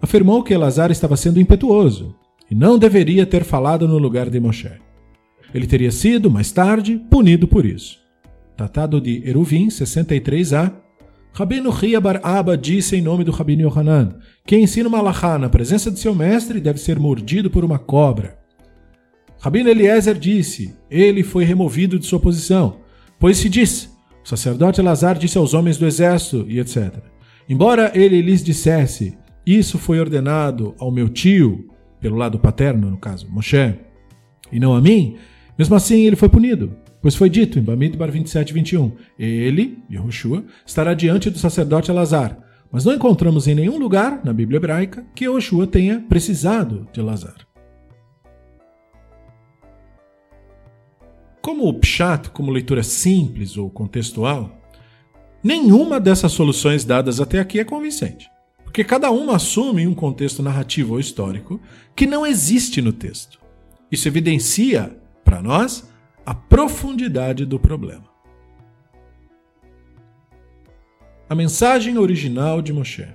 afirmou 0.00 0.42
que 0.42 0.52
Elazar 0.52 0.90
estava 0.90 1.16
sendo 1.16 1.40
impetuoso 1.40 2.14
e 2.50 2.54
não 2.54 2.78
deveria 2.78 3.24
ter 3.24 3.44
falado 3.44 3.88
no 3.88 3.98
lugar 3.98 4.28
de 4.28 4.40
Moshe. 4.40 4.70
Ele 5.54 5.66
teria 5.66 5.90
sido, 5.90 6.30
mais 6.30 6.50
tarde, 6.50 7.00
punido 7.10 7.46
por 7.46 7.64
isso. 7.64 7.98
Tratado 8.56 9.00
de 9.00 9.22
Eruvim, 9.26 9.68
63a. 9.68 10.72
Rabino 11.32 11.70
Ria 11.70 12.00
Bar 12.00 12.20
Abba 12.22 12.58
disse 12.58 12.96
em 12.96 13.00
nome 13.00 13.24
do 13.24 13.32
Rabino 13.32 13.62
Yohanan: 13.62 14.18
Quem 14.46 14.64
ensina 14.64 14.88
uma 14.88 15.38
na 15.38 15.48
presença 15.48 15.90
de 15.90 15.98
seu 15.98 16.14
mestre 16.14 16.60
deve 16.60 16.78
ser 16.78 16.98
mordido 16.98 17.50
por 17.50 17.64
uma 17.64 17.78
cobra. 17.78 18.41
Rabino 19.42 19.68
Eliezer 19.68 20.16
disse: 20.16 20.72
Ele 20.88 21.24
foi 21.24 21.42
removido 21.42 21.98
de 21.98 22.06
sua 22.06 22.20
posição, 22.20 22.76
pois 23.18 23.38
se 23.38 23.48
diz: 23.48 23.92
O 24.24 24.28
sacerdote 24.28 24.80
Elazar 24.80 25.18
disse 25.18 25.36
aos 25.36 25.52
homens 25.52 25.76
do 25.76 25.84
exército, 25.84 26.46
e 26.48 26.60
etc. 26.60 26.94
Embora 27.48 27.90
ele 27.92 28.22
lhes 28.22 28.44
dissesse: 28.44 29.18
Isso 29.44 29.78
foi 29.78 29.98
ordenado 29.98 30.76
ao 30.78 30.92
meu 30.92 31.08
tio, 31.08 31.68
pelo 32.00 32.14
lado 32.14 32.38
paterno, 32.38 32.88
no 32.88 32.96
caso, 32.96 33.26
Moshe, 33.28 33.74
e 34.52 34.60
não 34.60 34.76
a 34.76 34.80
mim, 34.80 35.16
mesmo 35.58 35.74
assim 35.74 36.06
ele 36.06 36.14
foi 36.14 36.28
punido. 36.28 36.76
Pois 37.00 37.16
foi 37.16 37.28
dito 37.28 37.58
em 37.58 37.62
Bamidbar 37.62 38.12
27, 38.12 38.52
21, 38.52 38.92
ele, 39.18 39.78
Yehoshua, 39.90 40.44
estará 40.64 40.94
diante 40.94 41.28
do 41.30 41.38
sacerdote 41.38 41.90
Elazar. 41.90 42.38
Mas 42.70 42.84
não 42.84 42.94
encontramos 42.94 43.48
em 43.48 43.56
nenhum 43.56 43.76
lugar, 43.76 44.20
na 44.24 44.32
Bíblia 44.32 44.58
hebraica, 44.58 45.04
que 45.16 45.24
Yehoshua 45.24 45.66
tenha 45.66 45.98
precisado 45.98 46.86
de 46.92 47.00
Elazar. 47.00 47.51
Como 51.42 51.68
o 51.68 51.74
Pshat, 51.74 52.30
como 52.30 52.52
leitura 52.52 52.84
simples 52.84 53.56
ou 53.56 53.68
contextual, 53.68 54.62
nenhuma 55.42 55.98
dessas 55.98 56.30
soluções 56.30 56.84
dadas 56.84 57.20
até 57.20 57.40
aqui 57.40 57.58
é 57.58 57.64
convincente. 57.64 58.30
Porque 58.62 58.84
cada 58.84 59.10
uma 59.10 59.36
assume 59.36 59.86
um 59.86 59.94
contexto 59.94 60.40
narrativo 60.40 60.94
ou 60.94 61.00
histórico 61.00 61.60
que 61.96 62.06
não 62.06 62.24
existe 62.24 62.80
no 62.80 62.92
texto. 62.92 63.40
Isso 63.90 64.06
evidencia, 64.06 64.96
para 65.24 65.42
nós, 65.42 65.92
a 66.24 66.32
profundidade 66.32 67.44
do 67.44 67.58
problema. 67.58 68.04
A 71.28 71.34
mensagem 71.34 71.98
original 71.98 72.62
de 72.62 72.72
Moshe. 72.72 73.08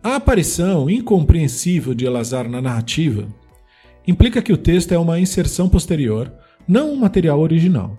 A 0.00 0.14
aparição 0.14 0.88
incompreensível 0.88 1.92
de 1.92 2.06
Elazar 2.06 2.48
na 2.48 2.62
narrativa 2.62 3.26
implica 4.08 4.40
que 4.40 4.54
o 4.54 4.56
texto 4.56 4.92
é 4.92 4.98
uma 4.98 5.20
inserção 5.20 5.68
posterior, 5.68 6.32
não 6.66 6.92
um 6.92 6.96
material 6.96 7.38
original. 7.38 7.94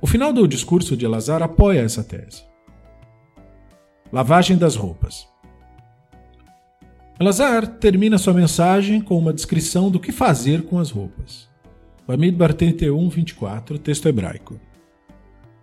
O 0.00 0.06
final 0.06 0.32
do 0.32 0.48
discurso 0.48 0.96
de 0.96 1.04
Elazar 1.04 1.42
apoia 1.42 1.80
essa 1.80 2.02
tese. 2.02 2.42
Lavagem 4.10 4.56
das 4.56 4.74
roupas. 4.74 5.28
Elazar 7.20 7.66
termina 7.66 8.16
sua 8.16 8.32
mensagem 8.32 9.02
com 9.02 9.18
uma 9.18 9.34
descrição 9.34 9.90
do 9.90 10.00
que 10.00 10.10
fazer 10.10 10.62
com 10.62 10.78
as 10.78 10.90
rovas. 10.90 11.46
Bamidbar 12.08 12.54
31, 12.54 13.08
24, 13.10 13.78
texto 13.78 14.08
hebraico. 14.08 14.58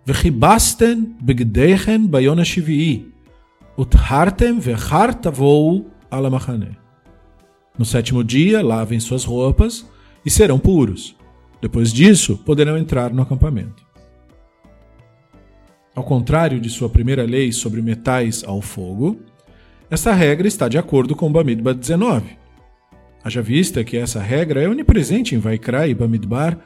Vechibasten 0.06 1.16
begdeichen 1.20 2.06
bayona 2.06 2.44
shivii, 2.44 3.12
uthartem 3.76 4.58
vechar 4.58 5.14
tavou 5.14 5.90
alamachane. 6.10 6.81
No 7.82 7.86
sétimo 7.86 8.22
dia, 8.22 8.62
lavem 8.62 9.00
suas 9.00 9.24
roupas 9.24 9.84
e 10.24 10.30
serão 10.30 10.56
puros. 10.56 11.16
Depois 11.60 11.92
disso, 11.92 12.38
poderão 12.38 12.78
entrar 12.78 13.12
no 13.12 13.22
acampamento. 13.22 13.82
Ao 15.92 16.04
contrário 16.04 16.60
de 16.60 16.70
sua 16.70 16.88
primeira 16.88 17.24
lei 17.24 17.50
sobre 17.50 17.82
metais 17.82 18.44
ao 18.44 18.62
fogo, 18.62 19.18
essa 19.90 20.12
regra 20.12 20.46
está 20.46 20.68
de 20.68 20.78
acordo 20.78 21.16
com 21.16 21.32
Bamidbar 21.32 21.74
19. 21.74 22.38
Haja 23.24 23.42
vista 23.42 23.82
que 23.82 23.96
essa 23.96 24.20
regra 24.20 24.62
é 24.62 24.68
onipresente 24.68 25.34
em 25.34 25.38
Vaikra 25.38 25.88
e 25.88 25.94
Bamidbar 25.94 26.56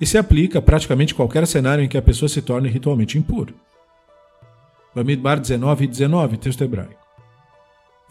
e 0.00 0.06
se 0.06 0.16
aplica 0.16 0.60
a 0.60 0.62
praticamente 0.62 1.16
qualquer 1.16 1.48
cenário 1.48 1.82
em 1.82 1.88
que 1.88 1.98
a 1.98 2.02
pessoa 2.02 2.28
se 2.28 2.40
torne 2.40 2.68
ritualmente 2.68 3.18
impuro. 3.18 3.56
Bamidbar 4.94 5.40
19 5.40 5.86
e 5.86 5.88
19, 5.88 6.36
texto 6.36 6.62
hebraico. 6.62 6.99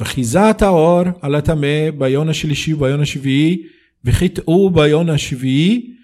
וכיזת 0.01 0.63
האור 0.63 1.03
על 1.21 1.35
הטמא 1.35 1.91
ביום 1.99 2.29
השלישי 2.29 2.73
וביום 2.73 3.01
השביעי, 3.01 3.63
וחיטאו 4.05 4.71
ביום 4.71 5.11
השביעי, 5.11 5.95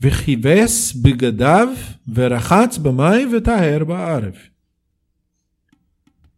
וכיבס 0.00 0.92
בגדיו, 0.92 1.68
ורחץ 2.14 2.78
במים 2.78 3.28
וטהר 3.32 3.84
בערב. 3.84 4.34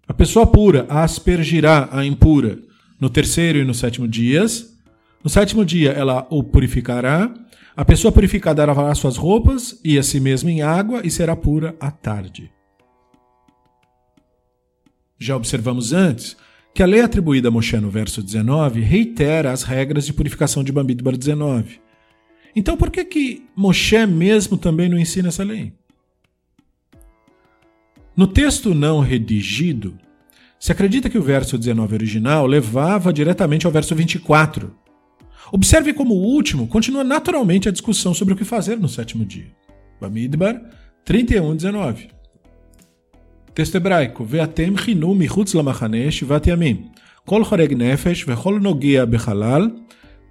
A 0.06 0.12
pessoa 0.12 0.46
pura 0.46 0.86
aspergirá 0.88 1.88
a 1.90 2.04
impura 2.04 2.58
no 3.00 3.08
terceiro 3.08 3.58
e 3.58 3.64
no 3.64 3.74
sétimo 3.74 4.06
dias. 4.06 4.78
No 5.22 5.30
sétimo 5.30 5.64
dia 5.64 5.92
ela 5.92 6.26
o 6.30 6.42
purificará. 6.42 7.32
A 7.76 7.84
pessoa 7.84 8.12
purificada 8.12 8.64
lavará 8.64 8.94
suas 8.94 9.16
roupas 9.16 9.80
e 9.82 9.98
a 9.98 10.02
si 10.02 10.20
mesma 10.20 10.50
em 10.50 10.62
água 10.62 11.00
e 11.04 11.10
será 11.10 11.34
pura 11.34 11.74
à 11.80 11.90
tarde. 11.90 12.50
Já 15.18 15.34
observamos 15.36 15.92
antes 15.92 16.36
que 16.73 16.83
a 16.83 16.85
lei 16.85 17.01
atribuída 17.01 17.49
a 17.49 17.51
Moshe 17.51 17.77
no 17.77 17.89
verso 17.89 18.21
19 18.21 18.81
reitera 18.81 19.51
as 19.51 19.63
regras 19.63 20.05
de 20.05 20.13
purificação 20.13 20.63
de 20.63 20.71
Bamidbar 20.71 21.17
19. 21.17 21.81
Então 22.55 22.77
por 22.77 22.89
que 22.89 23.03
que 23.05 23.47
Moshe 23.55 24.05
mesmo 24.05 24.57
também 24.57 24.89
não 24.89 24.97
ensina 24.97 25.29
essa 25.29 25.43
lei? 25.43 25.73
No 28.15 28.27
texto 28.27 28.73
não 28.73 28.99
redigido, 28.99 29.97
se 30.59 30.71
acredita 30.71 31.09
que 31.09 31.17
o 31.17 31.23
verso 31.23 31.57
19 31.57 31.95
original 31.95 32.45
levava 32.45 33.13
diretamente 33.13 33.65
ao 33.65 33.71
verso 33.71 33.95
24. 33.95 34.75
Observe 35.51 35.93
como 35.93 36.13
o 36.13 36.21
último 36.21 36.67
continua 36.67 37.03
naturalmente 37.03 37.69
a 37.69 37.71
discussão 37.71 38.13
sobre 38.13 38.33
o 38.33 38.37
que 38.37 38.43
fazer 38.43 38.77
no 38.77 38.89
sétimo 38.89 39.25
dia. 39.25 39.47
Bamidbar 40.01 40.61
31, 41.05 41.55
19. 41.55 42.18
Texto 43.58 43.76
hebraico: 43.76 44.24
Veatem 44.24 44.76
chinu 44.76 45.14
michutz 45.14 45.54
lamachane 45.54 46.10
shivat 46.10 46.46
yamim. 46.46 46.76
כל 47.26 47.44
חורג 47.44 47.74
נפש 47.74 48.24
וכל 48.28 48.58
נוגע 48.62 49.04
בחלל, 49.04 49.70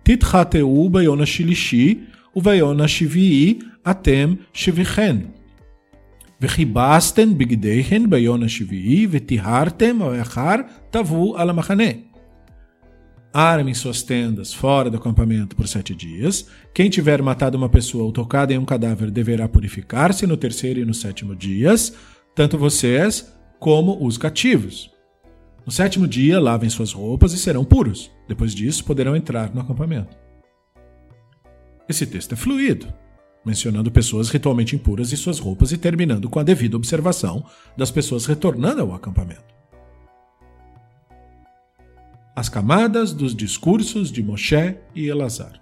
תתחטאו 0.04 0.90
ביום 0.90 1.22
השלישי 1.22 2.00
וביום 2.36 2.82
השביעי 2.82 3.60
אתם 3.90 4.34
שביכן. 4.54 5.18
וכיבסתם 6.42 7.38
בגדיהן 7.38 8.10
ביום 8.10 8.44
השביעי, 8.44 9.08
וטיהרתם, 9.12 9.98
ואחר 10.02 10.56
תבואו 10.92 11.38
על 11.38 11.50
המחנה. 11.50 11.92
Armem 13.36 13.74
suas 13.74 14.04
tendas 14.04 14.54
fora 14.54 14.92
do 14.92 14.98
acampamento 14.98 15.56
por 15.56 15.68
sete 15.68 15.96
dias. 15.96 16.48
Quem 16.72 16.88
tiver 16.88 17.20
matado 17.24 17.58
uma 17.58 17.68
pessoa 17.68 18.04
ou 18.04 18.12
tocado 18.12 18.54
em 18.54 18.60
um 18.60 18.66
cadáver 18.66 19.10
deverá 19.10 19.48
purificar-se 19.48 20.28
no 20.28 20.38
terceiro 20.38 20.80
e 20.80 20.86
no 20.86 20.94
sétimo 20.94 21.36
dias, 21.36 21.94
tanto 22.39 22.57
vocês 22.57 23.35
como 23.59 24.07
os 24.07 24.17
cativos. 24.17 24.93
No 25.67 25.73
sétimo 25.73 26.07
dia, 26.07 26.39
lavem 26.39 26.71
suas 26.71 26.93
roupas 26.93 27.33
e 27.33 27.37
serão 27.37 27.65
puros. 27.65 28.13
Depois 28.29 28.55
disso, 28.55 28.85
poderão 28.85 29.17
entrar 29.17 29.53
no 29.53 29.61
acampamento. 29.61 30.17
Esse 31.89 32.07
texto 32.07 32.35
é 32.35 32.37
fluido, 32.37 32.95
mencionando 33.45 33.91
pessoas 33.91 34.29
ritualmente 34.29 34.77
impuras 34.77 35.11
e 35.11 35.17
suas 35.17 35.41
roupas 35.41 35.73
e 35.73 35.79
terminando 35.79 36.31
com 36.31 36.39
a 36.39 36.45
devida 36.45 36.77
observação 36.77 37.45
das 37.77 37.91
pessoas 37.91 38.25
retornando 38.25 38.83
ao 38.83 38.95
acampamento. 38.95 39.53
As 42.37 42.49
camadas 42.49 43.13
dos 43.13 43.35
discursos 43.35 44.13
de 44.13 44.23
Moshe 44.23 44.77
e 44.95 45.09
Elazar. 45.09 45.61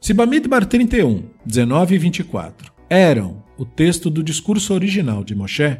Se 0.00 0.14
Bamidbar 0.14 0.64
31, 0.64 1.28
19 1.44 1.94
e 1.94 1.98
24 1.98 2.72
eram 2.88 3.49
o 3.60 3.66
texto 3.66 4.08
do 4.08 4.22
discurso 4.22 4.72
original 4.72 5.22
de 5.22 5.34
Moshe, 5.34 5.76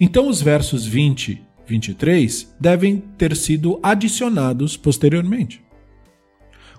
então 0.00 0.26
os 0.26 0.40
versos 0.40 0.86
20 0.86 1.32
e 1.32 1.42
23 1.66 2.56
devem 2.58 2.96
ter 3.18 3.36
sido 3.36 3.78
adicionados 3.82 4.74
posteriormente. 4.74 5.62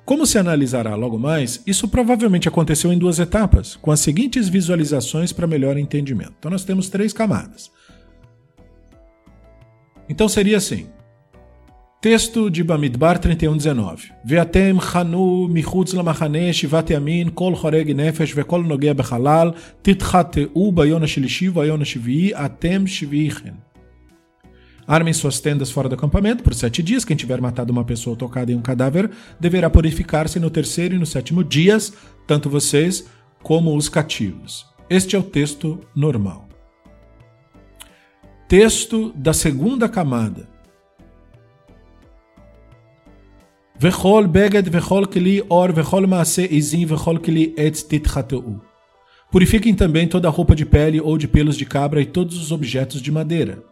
Como 0.03 0.25
se 0.25 0.39
analisará 0.39 0.95
logo 0.95 1.19
mais, 1.19 1.61
isso 1.67 1.87
provavelmente 1.87 2.47
aconteceu 2.47 2.91
em 2.91 2.97
duas 2.97 3.19
etapas, 3.19 3.75
com 3.75 3.91
as 3.91 3.99
seguintes 3.99 4.49
visualizações 4.49 5.31
para 5.31 5.45
melhor 5.45 5.77
entendimento. 5.77 6.33
Então 6.39 6.49
nós 6.49 6.63
temos 6.63 6.89
três 6.89 7.13
camadas. 7.13 7.69
Então 10.09 10.27
seria 10.27 10.57
assim: 10.57 10.87
Texto 12.01 12.49
de 12.49 12.63
Bamidbar 12.63 13.19
31:19. 13.19 14.13
Veatem 14.23 14.79
chanu 14.79 15.49
michutz 15.49 15.91
lamachane 15.91 16.53
shivat 16.53 16.89
yamin 16.91 17.29
kol 17.29 17.53
choreg 17.57 17.93
nefesh 17.93 18.33
vekol 18.33 18.63
nogea 18.63 18.93
bechalal 18.93 19.53
titchateu 19.83 20.71
bayom 20.71 21.01
hashlishi 21.01 21.49
vayom 21.49 21.79
hashvi'i 21.79 22.33
atem 22.33 22.85
shvi'ichem. 22.85 23.55
Armem 24.87 25.13
suas 25.13 25.41
tendas 25.41 25.71
fora 25.71 25.89
do 25.89 25.95
acampamento 25.95 26.41
por 26.41 26.53
sete 26.53 26.81
dias. 26.81 27.03
Quem 27.03 27.17
tiver 27.17 27.41
matado 27.41 27.73
uma 27.73 27.83
pessoa 27.83 28.15
tocada 28.15 28.49
em 28.49 28.55
um 28.55 28.61
cadáver 28.61 29.11
deverá 29.37 29.69
purificar-se 29.69 30.39
no 30.39 30.49
terceiro 30.49 30.95
e 30.95 30.97
no 30.97 31.05
sétimo 31.05 31.43
dias, 31.43 31.91
tanto 32.25 32.49
vocês 32.49 33.09
como 33.43 33.75
os 33.75 33.89
cativos. 33.89 34.65
Este 34.89 35.17
é 35.17 35.19
o 35.19 35.23
texto 35.23 35.81
normal. 35.93 36.47
Texto 38.47 39.11
da 39.17 39.33
segunda 39.33 39.89
camada. 39.89 40.48
וכל 43.80 44.26
בגד 44.32 44.62
וכל 44.72 45.04
כלי 45.12 45.40
אור 45.40 45.66
וכל 45.74 46.06
מעשה 46.06 46.42
עזים 46.50 46.88
וכל 46.90 47.18
כלי 47.24 47.52
עץ 47.56 47.82
תתחטאו. 47.88 48.74
Purifiquem 49.34 49.74
também 49.74 50.06
toda 50.06 50.28
a 50.28 50.30
roupa 50.30 50.54
de 50.54 50.64
pele 50.64 51.00
ou 51.00 51.18
de 51.18 51.26
pelos 51.26 51.56
de 51.56 51.66
cabra 51.66 52.00
e 52.00 52.06
todos 52.06 52.36
os 52.38 52.52
objetos 52.52 53.02
de 53.02 53.10
madeira. 53.10 53.64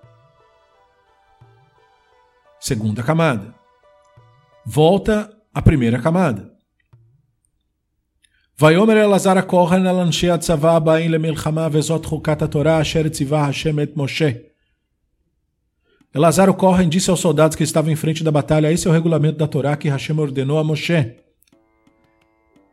Segunda 2.58 3.00
camada. 3.00 3.54
Volta 4.66 5.30
à 5.54 5.62
primeira 5.62 6.00
camada. 6.00 6.52
ויאמר 8.60 9.04
אלעזר 9.04 9.38
הכהן 9.38 9.86
על 9.86 9.96
אנשי 9.96 10.30
הצבא 10.30 10.76
הבאים 10.76 11.10
למלחמה 11.10 11.68
וזאת 11.72 12.06
חוקת 12.06 12.42
התורה 12.42 12.80
אשר 12.80 13.08
ציווה 13.08 13.44
השם 13.44 13.80
את 13.80 13.96
משה. 13.96 14.30
Elazar 16.17 16.49
e 16.49 16.85
disse 16.87 17.11
aos 17.11 17.19
soldados 17.19 17.55
que 17.55 17.63
estavam 17.63 17.91
em 17.91 17.95
frente 17.95 18.23
da 18.23 18.31
batalha: 18.31 18.71
Esse 18.71 18.87
é 18.87 18.89
o 18.89 18.93
regulamento 18.93 19.37
da 19.37 19.45
Torá 19.45 19.77
que 19.77 19.87
Hashem 19.87 20.17
ordenou 20.19 20.57
a 20.57 20.63
Moshe. 20.63 21.13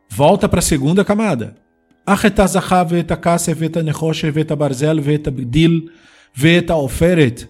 Volta 0.09 0.49
para 0.49 0.57
a 0.57 0.63
segunda 0.63 1.05
camada. 1.05 1.55
Acheta 2.03 2.47
Zahav, 2.47 2.89
Veta 2.89 3.15
Kasser, 3.15 3.55
Veta 3.55 4.55
Barzel, 4.55 4.99
Oferet. 6.75 7.47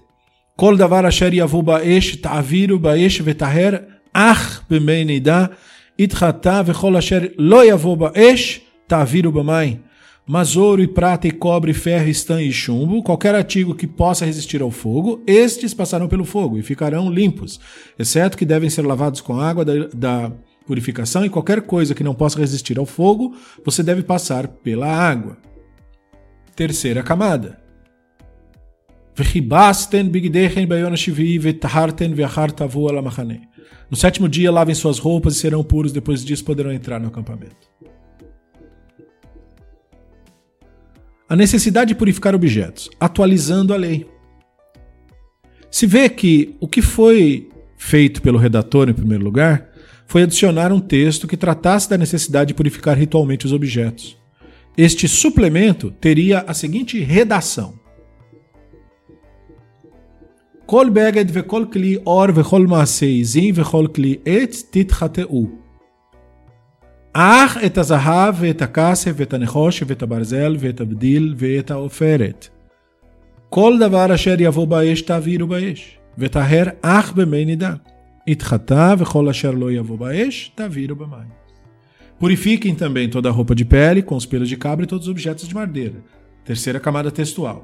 Ta'aviru 2.22 2.82
ach 4.14 4.64
itchata, 5.98 6.62
ta'aviru 8.86 9.32
b'mai. 9.32 9.80
Mas 10.28 10.56
ouro 10.56 10.82
e 10.82 10.88
prata 10.88 11.28
e 11.28 11.32
cobre, 11.32 11.72
ferro, 11.72 12.10
estanho 12.10 12.48
e 12.48 12.52
chumbo, 12.52 13.04
qualquer 13.04 13.36
artigo 13.36 13.76
que 13.76 13.86
possa 13.86 14.26
resistir 14.26 14.60
ao 14.62 14.72
fogo, 14.72 15.22
estes 15.28 15.72
passarão 15.72 16.08
pelo 16.08 16.26
fogo 16.26 16.58
e 16.58 16.64
ficarão 16.64 17.12
limpos, 17.12 17.60
exceto 17.98 18.36
que 18.36 18.46
devem 18.46 18.70
ser 18.70 18.82
lavados 18.82 19.22
com 19.22 19.40
água 19.40 19.64
da, 19.64 19.88
da 19.94 20.32
purificação 20.66 21.24
e 21.24 21.30
qualquer 21.30 21.62
coisa 21.62 21.94
que 21.94 22.04
não 22.04 22.16
possa 22.16 22.40
resistir 22.40 22.80
ao 22.80 22.88
fogo, 22.88 23.36
você 23.64 23.84
deve 23.84 24.02
passar 24.02 24.48
pela 24.48 24.88
água. 24.88 25.38
Terceira 26.56 27.04
camada. 27.04 27.64
No 33.92 33.96
sétimo 33.96 34.28
dia, 34.28 34.52
lavem 34.52 34.74
suas 34.74 34.98
roupas 34.98 35.36
e 35.36 35.40
serão 35.40 35.64
puros, 35.64 35.94
depois 35.94 36.26
disso 36.26 36.44
poderão 36.44 36.74
entrar 36.74 37.00
no 37.00 37.08
acampamento. 37.08 37.70
A 41.28 41.36
necessidade 41.36 41.90
de 41.90 41.96
purificar 41.96 42.36
objetos, 42.36 42.90
atualizando 43.00 43.74
a 43.74 43.78
lei. 43.78 44.08
Se 45.72 45.86
vê 45.86 46.08
que 46.08 46.56
o 46.60 46.68
que 46.68 46.82
foi 46.82 47.50
feito 47.78 48.22
pelo 48.22 48.38
redator, 48.38 48.90
em 48.90 48.94
primeiro 48.94 49.24
lugar, 49.24 49.70
foi 50.08 50.24
adicionar 50.24 50.72
um 50.72 50.80
texto 50.80 51.28
que 51.28 51.36
tratasse 51.36 51.90
da 51.90 51.98
necessidade 51.98 52.50
de 52.50 52.54
purificar 52.54 52.98
ritualmente 52.98 53.46
os 53.46 53.52
objetos. 53.52 54.18
Este 54.78 55.08
suplemento 55.08 55.92
teria 56.00 56.42
a 56.48 56.54
seguinte 56.54 57.00
redação: 57.00 57.80
Kol 60.66 60.90
beged 60.90 61.32
vekol 61.32 61.68
kli 61.68 62.02
or 62.06 62.32
vechol 62.34 62.68
maasei 62.68 63.24
zin 63.24 63.52
vechol 63.54 63.88
kli 63.90 64.22
et 64.26 64.66
titchateu. 64.72 65.65
אך 67.15 67.57
את 67.67 67.79
הזהב 67.79 68.35
ואת 68.39 68.63
הכסף 68.63 69.13
ואת 69.17 69.35
הנחוש 69.35 69.83
ואת 69.87 70.03
הברזל 70.03 70.57
ואת 70.61 70.81
הבדיל 70.81 71.35
ואת 71.39 71.71
העופרת. 71.71 72.49
כל 73.49 73.77
דבר 73.81 74.15
אשר 74.15 74.35
יבוא 74.39 74.67
באש 74.67 75.03
תעבירו 75.03 75.47
באש, 75.47 75.99
וטהר 76.19 76.65
אך 76.83 77.13
במי 77.13 77.45
נידה. 77.45 77.75
התחטא 78.29 78.95
וכל 78.99 79.29
אשר 79.29 79.51
לא 79.51 79.73
יבוא 79.73 79.99
באש 79.99 80.51
תעבירו 80.55 80.97
במים. 80.97 81.41
Purifiquem 82.21 82.75
também 82.75 83.09
toda 83.09 83.31
a 83.31 83.33
roupa 83.33 83.55
de 83.55 83.65
pele, 83.65 84.03
com 84.03 84.15
os 84.15 84.27
pelos 84.27 84.47
de 84.47 84.55
cabra 84.55 84.85
e 84.85 84.87
todos 84.87 85.07
os 85.07 85.11
objetos 85.11 85.49
de 85.49 85.55
madeira. 85.55 86.05
Terceira 86.45 86.79
camada 86.79 87.11
textual. 87.11 87.59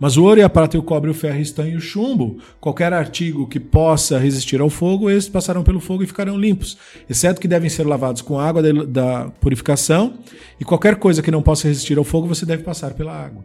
Mas 0.00 0.16
o 0.16 0.24
ouro 0.24 0.40
e 0.40 0.42
a 0.42 0.48
prata 0.48 0.78
e 0.78 0.80
o 0.80 0.82
cobre, 0.82 1.10
o 1.10 1.14
ferro, 1.14 1.38
o 1.38 1.42
estanho 1.42 1.74
e 1.74 1.76
o 1.76 1.80
chumbo, 1.80 2.38
qualquer 2.58 2.90
artigo 2.90 3.46
que 3.46 3.60
possa 3.60 4.18
resistir 4.18 4.58
ao 4.58 4.70
fogo, 4.70 5.10
esses 5.10 5.28
passarão 5.28 5.62
pelo 5.62 5.78
fogo 5.78 6.02
e 6.02 6.06
ficarão 6.06 6.38
limpos, 6.38 6.78
exceto 7.08 7.38
que 7.38 7.46
devem 7.46 7.68
ser 7.68 7.86
lavados 7.86 8.22
com 8.22 8.40
água 8.40 8.62
da 8.86 9.28
purificação, 9.40 10.14
e 10.58 10.64
qualquer 10.64 10.96
coisa 10.96 11.22
que 11.22 11.30
não 11.30 11.42
possa 11.42 11.68
resistir 11.68 11.98
ao 11.98 12.04
fogo, 12.04 12.26
você 12.26 12.46
deve 12.46 12.62
passar 12.62 12.94
pela 12.94 13.12
água. 13.12 13.44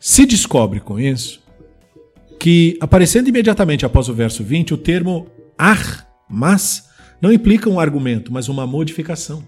Se 0.00 0.26
descobre 0.26 0.80
com 0.80 0.98
isso 0.98 1.40
que, 2.40 2.76
aparecendo 2.80 3.28
imediatamente 3.28 3.86
após 3.86 4.08
o 4.08 4.14
verso 4.14 4.42
20, 4.42 4.74
o 4.74 4.78
termo 4.78 5.28
ar, 5.56 6.08
mas, 6.28 6.88
não 7.20 7.32
implica 7.32 7.70
um 7.70 7.78
argumento, 7.78 8.32
mas 8.32 8.48
uma 8.48 8.66
modificação. 8.66 9.46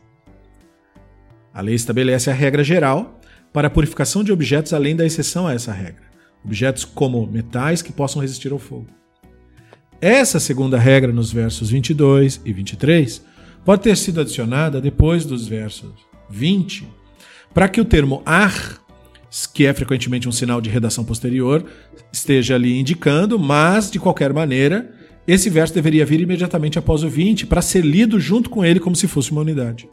A 1.53 1.61
lei 1.61 1.75
estabelece 1.75 2.31
a 2.31 2.33
regra 2.33 2.63
geral 2.63 3.20
para 3.53 3.69
a 3.69 3.71
purificação 3.71 4.23
de 4.23 4.33
objetos 4.33 4.73
além 4.73 4.95
da 4.95 5.05
exceção 5.05 5.47
a 5.47 5.55
essa 5.55 5.73
regra. 5.73 6.03
Objetos 6.45 6.85
como 6.85 7.27
metais 7.27 7.83
que 7.83 7.93
possam 7.93 8.23
resistir 8.23 8.53
ao 8.53 8.59
fogo. 8.59 8.87
Essa 10.01 10.41
segunda 10.41 10.79
regra, 10.79 11.13
nos 11.13 11.31
versos 11.31 11.71
22 11.71 12.41
e 12.45 12.53
23, 12.53 13.23
pode 13.65 13.83
ter 13.83 13.97
sido 13.97 14.21
adicionada 14.21 14.81
depois 14.81 15.27
dos 15.27 15.47
versos 15.47 15.93
20, 16.31 16.89
para 17.53 17.69
que 17.69 17.81
o 17.81 17.85
termo 17.85 18.23
ar, 18.25 18.81
que 19.53 19.67
é 19.67 19.75
frequentemente 19.75 20.29
um 20.29 20.33
sinal 20.33 20.61
de 20.61 20.71
redação 20.71 21.05
posterior, 21.05 21.65
esteja 22.11 22.55
ali 22.55 22.79
indicando, 22.79 23.39
mas, 23.39 23.91
de 23.91 23.99
qualquer 23.99 24.33
maneira, 24.33 24.91
esse 25.27 25.51
verso 25.51 25.75
deveria 25.75 26.07
vir 26.07 26.21
imediatamente 26.21 26.79
após 26.79 27.03
o 27.03 27.09
20 27.09 27.47
para 27.47 27.61
ser 27.61 27.85
lido 27.85 28.19
junto 28.19 28.49
com 28.49 28.65
ele 28.65 28.81
como 28.81 28.97
se 28.97 29.07
fosse 29.07 29.31
uma 29.31 29.43
unidade. 29.43 29.89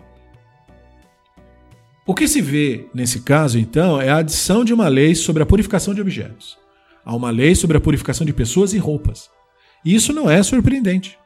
O 2.07 2.15
que 2.15 2.25
se 2.25 2.41
vê 2.41 2.87
nesse 2.93 3.19
caso, 3.19 3.59
então, 3.59 3.99
é 3.99 4.07
a 4.07 4.19
adição 4.19 4.63
de 4.63 4.73
uma 4.73 4.87
lei 4.87 5.13
sobre 5.13 5.43
a 5.43 5.45
purificação 5.45 5.93
de 5.93 5.99
objetos. 5.99 6.57
Há 7.03 7.13
uma 7.13 7.29
lei 7.29 7.53
sobre 7.53 7.75
a 7.75 7.81
purificação 7.81 8.25
de 8.25 8.31
pessoas 8.31 8.73
e 8.73 8.77
roupas. 8.77 9.29
E 9.83 9.93
isso 9.93 10.13
não 10.13 10.29
é 10.29 10.41
surpreendente. 10.41 11.19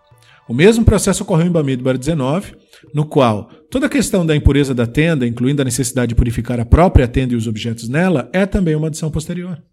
O 0.50 0.56
mesmo 0.56 0.84
processo 0.84 1.22
ocorreu 1.22 1.46
em 1.46 1.52
Bamidbar 1.52 1.96
19, 2.00 2.56
no 2.96 3.06
qual 3.06 3.44
toda 3.70 3.86
a 3.86 3.90
questão 3.90 4.26
da 4.26 4.36
impureza 4.36 4.74
da 4.74 4.88
tenda, 4.88 5.28
incluindo 5.28 5.62
a 5.62 5.66
necessidade 5.66 6.10
de 6.10 6.16
purificar 6.16 6.60
a 6.60 6.66
própria 6.66 7.08
tenda 7.08 7.36
e 7.36 7.38
os 7.38 7.46
objetos 7.46 7.88
nela, 7.88 8.28
é 8.34 8.48
também 8.48 8.76
uma 8.76 8.88
adição 8.88 9.12
posterior. 9.12 9.64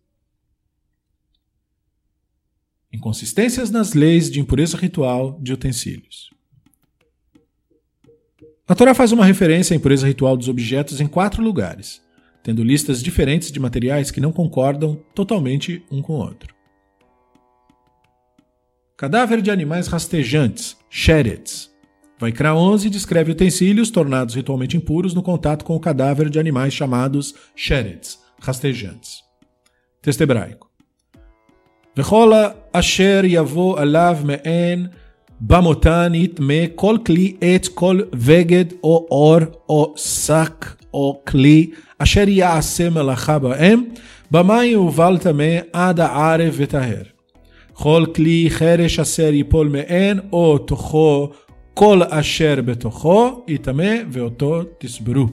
Inconsistências 2.92 3.70
nas 3.70 3.94
leis 3.94 4.30
de 4.30 4.40
impureza 4.40 4.76
ritual 4.76 5.40
de 5.40 5.54
utensílios. 5.54 6.37
A 8.68 8.74
Torá 8.74 8.92
faz 8.92 9.12
uma 9.12 9.24
referência 9.24 9.74
à 9.74 9.76
impureza 9.78 10.06
ritual 10.06 10.36
dos 10.36 10.46
objetos 10.46 11.00
em 11.00 11.06
quatro 11.06 11.42
lugares, 11.42 12.02
tendo 12.42 12.62
listas 12.62 13.02
diferentes 13.02 13.50
de 13.50 13.58
materiais 13.58 14.10
que 14.10 14.20
não 14.20 14.30
concordam 14.30 15.02
totalmente 15.14 15.82
um 15.90 16.02
com 16.02 16.12
o 16.12 16.16
outro. 16.18 16.54
Cadáver 18.94 19.40
de 19.40 19.50
animais 19.50 19.86
rastejantes, 19.86 20.76
sherets. 20.90 21.70
Vaikra 22.20 22.54
11 22.54 22.90
descreve 22.90 23.32
utensílios 23.32 23.90
tornados 23.90 24.34
ritualmente 24.34 24.76
impuros 24.76 25.14
no 25.14 25.22
contato 25.22 25.64
com 25.64 25.74
o 25.74 25.80
cadáver 25.80 26.28
de 26.28 26.38
animais 26.38 26.74
chamados 26.74 27.34
sherets, 27.56 28.18
rastejantes. 28.38 29.22
Texto 30.02 30.20
hebraico. 30.20 30.68
Vechola 31.96 32.68
asher 32.70 33.24
yavo 33.24 33.76
alav 33.76 34.22
me'en 34.24 34.90
במותן 35.41 36.11
יטמא 36.15 36.65
כל 36.75 36.97
כלי 37.05 37.35
עץ, 37.41 37.67
כל 37.67 37.99
בגד 38.27 38.65
או 38.83 39.07
אור 39.11 39.39
או 39.69 39.93
שק 39.97 40.75
או 40.93 41.21
כלי 41.27 41.69
אשר 41.99 42.29
יעשה 42.29 42.89
מלאכה 42.89 43.39
בהם, 43.39 43.83
במים 44.31 44.71
יובל 44.71 45.17
טמא 45.17 45.57
עד 45.73 45.99
הערב 45.99 46.53
וטהר. 46.57 47.03
כל 47.73 48.05
כלי 48.15 48.45
חרש 48.49 48.99
אשר 48.99 49.33
יפול 49.33 49.67
מהן 49.69 50.19
או 50.31 50.57
תוכו 50.57 51.29
כל 51.73 52.01
אשר 52.09 52.61
בתוכו 52.65 53.43
יטמא 53.47 53.95
ואותו 54.11 54.61
תסברו. 54.77 55.27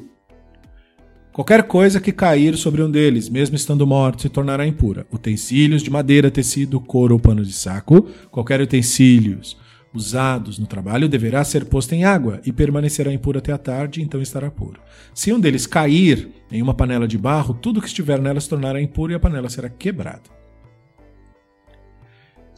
Qualquer 1.32 1.62
coisa 1.62 2.00
que 2.00 2.12
cair 2.12 2.56
sobre 2.56 2.82
um 2.82 2.90
deles, 2.90 3.28
mesmo 3.28 3.54
estando 3.54 3.86
morto, 3.86 4.22
se 4.22 4.28
tornará 4.28 4.66
impura. 4.66 5.06
Utensílios 5.12 5.80
de 5.80 5.88
madeira, 5.88 6.28
tecido, 6.28 6.80
couro 6.80 7.14
ou 7.14 7.20
pano 7.20 7.44
de 7.44 7.52
saco, 7.52 8.04
qualquer 8.32 8.60
utensílios 8.60 9.56
usados 9.95 10.59
no 10.59 10.67
trabalho 10.67 11.09
deverá 11.09 11.43
ser 11.43 11.65
posto 11.65 11.93
em 11.93 12.03
água 12.03 12.41
e 12.45 12.51
permanecerá 12.51 13.11
impuro 13.11 13.39
até 13.39 13.51
a 13.51 13.57
tarde, 13.57 14.01
então 14.01 14.21
estará 14.21 14.51
puro. 14.51 14.79
Se 15.13 15.31
um 15.31 15.39
deles 15.39 15.65
cair 15.65 16.29
em 16.51 16.61
uma 16.61 16.73
panela 16.73 17.07
de 17.07 17.17
barro, 17.17 17.53
tudo 17.53 17.81
que 17.81 17.87
estiver 17.87 18.19
nela 18.21 18.39
se 18.39 18.49
tornará 18.49 18.81
impuro 18.81 19.11
e 19.11 19.15
a 19.15 19.19
panela 19.19 19.49
será 19.49 19.69
quebrada. 19.69 20.35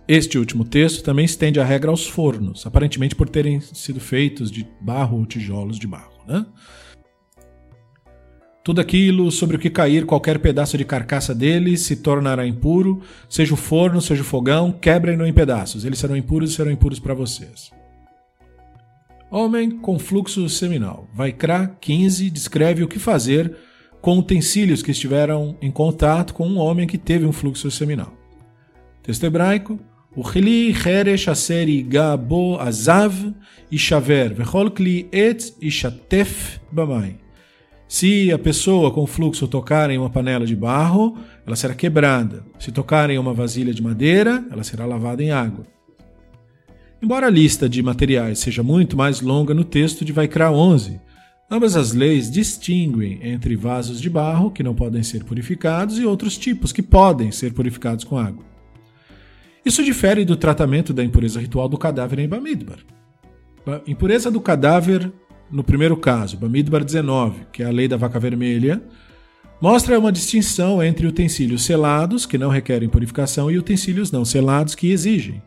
Este 0.08 0.38
último 0.38 0.64
texto 0.64 1.04
também 1.04 1.26
estende 1.26 1.60
a 1.60 1.66
regra 1.66 1.92
aos 1.92 2.08
fornos, 2.08 2.66
aparentemente 2.66 3.14
por 3.14 3.28
terem 3.28 3.60
sido 3.60 4.00
feitos 4.00 4.50
de 4.50 4.66
barro 4.80 5.18
ou 5.18 5.26
tijolos 5.26 5.78
de 5.78 5.86
barro. 5.86 6.14
Né? 6.26 6.46
Tudo 8.68 8.82
aquilo 8.82 9.32
sobre 9.32 9.56
o 9.56 9.60
que 9.60 9.70
cair 9.70 10.06
qualquer 10.06 10.40
pedaço 10.40 10.78
de 10.78 10.84
carcaça 10.84 11.34
dele 11.34 11.78
se 11.78 11.96
tornará 11.96 12.46
impuro, 12.46 13.02
seja 13.30 13.54
o 13.54 13.56
forno, 13.56 14.02
seja 14.02 14.24
o 14.24 14.26
fogão, 14.26 14.74
quebrem-no 14.74 15.26
em 15.26 15.32
pedaços. 15.32 15.86
Eles 15.86 15.98
serão 15.98 16.18
impuros 16.18 16.52
e 16.52 16.54
serão 16.54 16.70
impuros 16.70 17.00
para 17.00 17.14
vocês. 17.14 17.72
Homem 19.32 19.72
com 19.72 19.98
fluxo 19.98 20.50
seminal. 20.50 21.08
Vaikra 21.14 21.78
15 21.80 22.30
descreve 22.30 22.84
o 22.84 22.90
que 22.90 23.00
fazer 23.00 23.56
com 24.02 24.20
utensílios 24.20 24.84
que 24.84 24.92
estiveram 24.92 25.56
em 25.62 25.72
contato 25.72 26.34
com 26.34 26.46
um 26.46 26.58
homem 26.58 26.86
que 26.86 26.98
teve 26.98 27.26
um 27.26 27.32
fluxo 27.32 27.72
seminal. 27.72 28.12
Texto 29.02 29.24
hebraico: 29.24 29.80
O 30.14 30.30
chili 30.30 30.74
cheresh 30.74 31.30
aseri 31.30 31.82
gabo 31.82 32.60
azav 32.60 33.34
ishaver 33.72 34.34
vechol 34.34 34.70
kli 34.70 35.08
et 35.10 35.56
ishatef 35.62 36.60
bamai. 36.70 37.27
Se 37.88 38.32
a 38.34 38.38
pessoa 38.38 38.92
com 38.92 39.08
fluxo 39.08 39.48
tocar 39.48 39.90
em 39.90 39.98
uma 39.98 40.10
panela 40.10 40.46
de 40.46 40.56
barro, 40.56 41.18
ela 41.46 41.56
será 41.56 41.74
quebrada. 41.74 42.44
Se 42.60 42.70
tocar 42.70 43.10
em 43.10 43.18
uma 43.18 43.34
vasilha 43.34 43.74
de 43.74 43.82
madeira, 43.82 44.46
ela 44.52 44.64
será 44.64 44.86
lavada 44.86 45.24
em 45.24 45.32
água. 45.32 45.66
Embora 47.02 47.28
a 47.28 47.30
lista 47.30 47.70
de 47.70 47.82
materiais 47.82 48.40
seja 48.40 48.62
muito 48.62 48.98
mais 48.98 49.22
longa 49.22 49.54
no 49.54 49.64
texto 49.64 50.04
de 50.04 50.12
Vaikra 50.12 50.52
11, 50.52 51.00
ambas 51.50 51.78
as 51.78 51.94
leis 51.94 52.30
distinguem 52.30 53.20
entre 53.22 53.56
vasos 53.56 54.02
de 54.02 54.10
barro, 54.10 54.52
que 54.52 54.64
não 54.64 54.76
podem 54.76 55.02
ser 55.02 55.24
purificados, 55.24 55.98
e 55.98 56.06
outros 56.06 56.38
tipos 56.38 56.74
que 56.74 56.82
podem 56.82 57.32
ser 57.32 57.54
purificados 57.54 58.04
com 58.04 58.18
água. 58.18 58.44
Isso 59.64 59.84
difere 59.84 60.26
do 60.26 60.36
tratamento 60.36 60.92
da 60.92 61.04
impureza 61.04 61.40
ritual 61.40 61.70
do 61.70 61.78
cadáver 61.78 62.20
em 62.20 62.28
Bamidbar. 62.28 62.80
A 63.66 63.82
impureza 63.90 64.30
do 64.30 64.42
cadáver 64.42 65.12
no 65.52 65.64
primeiro 65.64 65.96
caso, 65.96 66.38
Bamidbar 66.38 66.84
19, 66.84 67.48
que 67.52 67.64
é 67.64 67.66
a 67.66 67.72
lei 67.72 67.88
da 67.88 67.98
vaca 67.98 68.20
vermelha, 68.20 68.82
mostra 69.62 69.98
uma 69.98 70.12
distinção 70.12 70.84
entre 70.84 71.08
utensílios 71.08 71.64
selados, 71.64 72.26
que 72.26 72.38
não 72.38 72.50
requerem 72.50 72.90
purificação, 72.90 73.50
e 73.50 73.58
utensílios 73.58 74.12
não 74.12 74.26
selados, 74.26 74.76
que 74.76 74.92
exigem. 74.92 75.42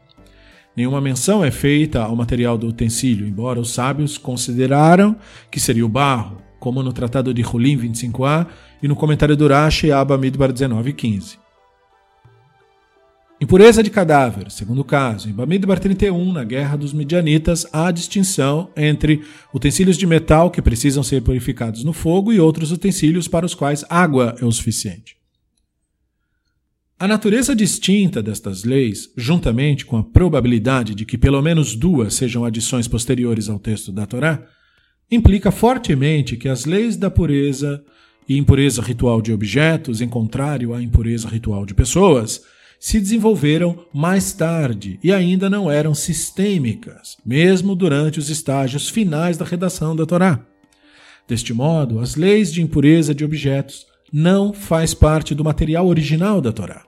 Nenhuma 0.77 1.01
menção 1.01 1.45
é 1.45 1.51
feita 1.51 2.03
ao 2.03 2.17
material 2.17 2.57
do 2.57 2.69
utensílio, 2.69 3.27
embora 3.27 3.61
os 3.61 3.73
sábios 3.73 4.17
consideraram 4.17 5.17
que 5.51 5.61
seria 5.61 5.85
o 5.85 5.89
barro, 5.89 6.41
como 6.59 6.83
no 6.83 6.93
Tratado 6.93 7.35
de 7.35 7.43
Hulim 7.43 7.77
25a 7.77 8.47
e 8.83 8.89
no 8.89 8.97
comentário 8.97 9.37
do 9.37 9.49
Rashi 9.49 9.91
a 9.91 10.05
Bamidbar 10.05 10.53
19.15. 10.53 11.39
Impureza 13.41 13.83
de 13.83 13.89
cadáver, 13.89 14.51
segundo 14.51 14.85
caso, 14.85 15.27
em 15.27 15.33
Bamidbar 15.33 15.79
31, 15.79 16.31
na 16.31 16.45
Guerra 16.45 16.77
dos 16.77 16.93
Midianitas, 16.93 17.67
há 17.73 17.91
distinção 17.91 18.71
entre 18.77 19.23
utensílios 19.55 19.97
de 19.97 20.07
metal 20.07 20.51
que 20.51 20.61
precisam 20.61 21.03
ser 21.03 21.23
purificados 21.23 21.83
no 21.83 21.95
fogo 21.95 22.35
e 22.35 22.39
outros 22.39 22.71
utensílios 22.71 23.27
para 23.27 23.47
os 23.47 23.55
quais 23.55 23.83
água 23.89 24.37
é 24.39 24.45
o 24.45 24.53
suficiente. 24.53 25.17
A 26.99 27.09
natureza 27.09 27.57
distinta 27.57 28.23
destas 28.23 28.63
leis, 28.63 29.11
juntamente 29.17 29.87
com 29.87 29.97
a 29.97 30.05
probabilidade 30.05 30.95
de 30.95 31.07
que 31.07 31.17
pelo 31.17 31.41
menos 31.41 31.75
duas 31.75 32.13
sejam 32.13 32.45
adições 32.45 32.87
posteriores 32.87 33.49
ao 33.49 33.59
texto 33.59 33.91
da 33.91 34.05
Torá, 34.05 34.45
implica 35.11 35.51
fortemente 35.51 36.37
que 36.37 36.47
as 36.47 36.67
leis 36.67 36.95
da 36.95 37.11
pureza 37.11 37.83
e 38.29 38.37
impureza 38.37 38.83
ritual 38.83 39.23
de 39.23 39.33
objetos, 39.33 40.03
em 40.03 40.09
contrário 40.11 40.75
à 40.75 40.83
impureza 40.83 41.27
ritual 41.27 41.65
de 41.65 41.73
pessoas, 41.73 42.43
se 42.81 42.99
desenvolveram 42.99 43.85
mais 43.93 44.33
tarde 44.33 44.99
e 45.05 45.13
ainda 45.13 45.51
não 45.51 45.71
eram 45.71 45.95
sistêmicas, 45.95 47.19
mesmo 47.25 47.77
durante 47.77 48.19
os 48.19 48.31
estágios 48.31 48.89
finais 48.89 49.37
da 49.37 49.45
redação 49.45 49.95
da 49.95 50.07
Torá. 50.07 50.41
Deste 51.29 51.53
modo, 51.53 52.01
as 52.01 52.17
leis 52.17 52.51
de 52.51 52.63
impureza 52.63 53.15
de 53.15 53.23
objetos 53.23 53.87
não 54.11 54.55
faz 54.55 54.95
parte 54.95 55.35
do 55.35 55.45
material 55.45 55.87
original 55.87 56.41
da 56.41 56.53
Torá. 56.53 56.83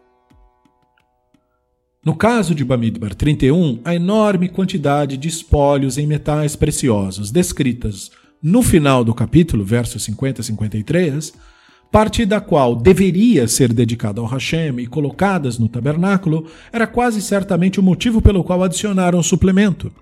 No 2.03 2.17
caso 2.17 2.55
de 2.55 2.65
Bamidbar 2.65 3.15
31, 3.15 3.81
a 3.85 3.95
enorme 3.95 4.49
quantidade 4.49 5.19
de 5.19 5.29
espólios 5.29 5.99
em 5.99 6.07
metais 6.07 6.57
preciosos 6.57 7.31
descritas 7.31 8.11
no 8.43 8.63
final 8.63 9.05
do 9.05 9.15
capítulo, 9.15 9.63
versos 9.63 10.03
50 10.03 10.41
a 10.41 10.45
53, 10.45 11.33
parte 11.93 12.25
da 12.25 12.41
qual 12.41 12.75
deveria 12.75 13.47
ser 13.47 13.71
dedicada 13.71 14.19
ao 14.19 14.27
Hashem 14.27 14.81
e 14.81 14.87
colocadas 14.87 15.59
no 15.59 15.69
tabernáculo, 15.69 16.47
era 16.73 16.87
quase 16.87 17.21
certamente 17.21 17.79
o 17.79 17.83
motivo 17.83 18.23
pelo 18.23 18.43
qual 18.43 18.65
adicionaram 18.65 19.19
o 19.19 19.23
suplemento. 19.23 19.93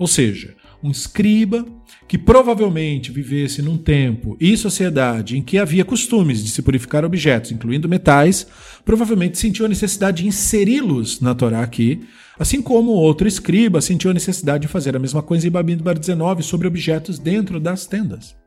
Ou 0.00 0.08
seja, 0.08 0.56
um 0.82 0.90
escriba 0.90 1.64
que 2.08 2.18
provavelmente 2.18 3.12
vivesse 3.12 3.62
num 3.62 3.78
tempo 3.78 4.36
e 4.40 4.56
sociedade 4.56 5.38
em 5.38 5.42
que 5.42 5.58
havia 5.58 5.84
costumes 5.84 6.42
de 6.42 6.50
se 6.50 6.60
purificar 6.60 7.04
objetos, 7.04 7.52
incluindo 7.52 7.88
metais, 7.88 8.44
provavelmente 8.84 9.38
sentiu 9.38 9.64
a 9.64 9.68
necessidade 9.68 10.22
de 10.22 10.28
inseri-los 10.28 11.20
na 11.20 11.36
Torá 11.36 11.62
aqui, 11.62 12.00
assim 12.36 12.60
como 12.60 12.90
outro 12.90 13.28
escriba 13.28 13.80
sentiu 13.80 14.10
a 14.10 14.14
necessidade 14.14 14.62
de 14.62 14.68
fazer 14.68 14.96
a 14.96 14.98
mesma 14.98 15.22
coisa 15.22 15.46
em 15.46 15.50
Babindbar 15.52 15.96
19 15.96 16.42
sobre 16.42 16.66
objetos 16.66 17.20
dentro 17.20 17.60
das 17.60 17.86
tendas 17.86 18.41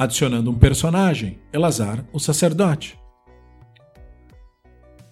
adicionando 0.00 0.50
um 0.50 0.54
personagem, 0.54 1.38
Elazar, 1.52 2.06
o 2.10 2.18
sacerdote. 2.18 2.98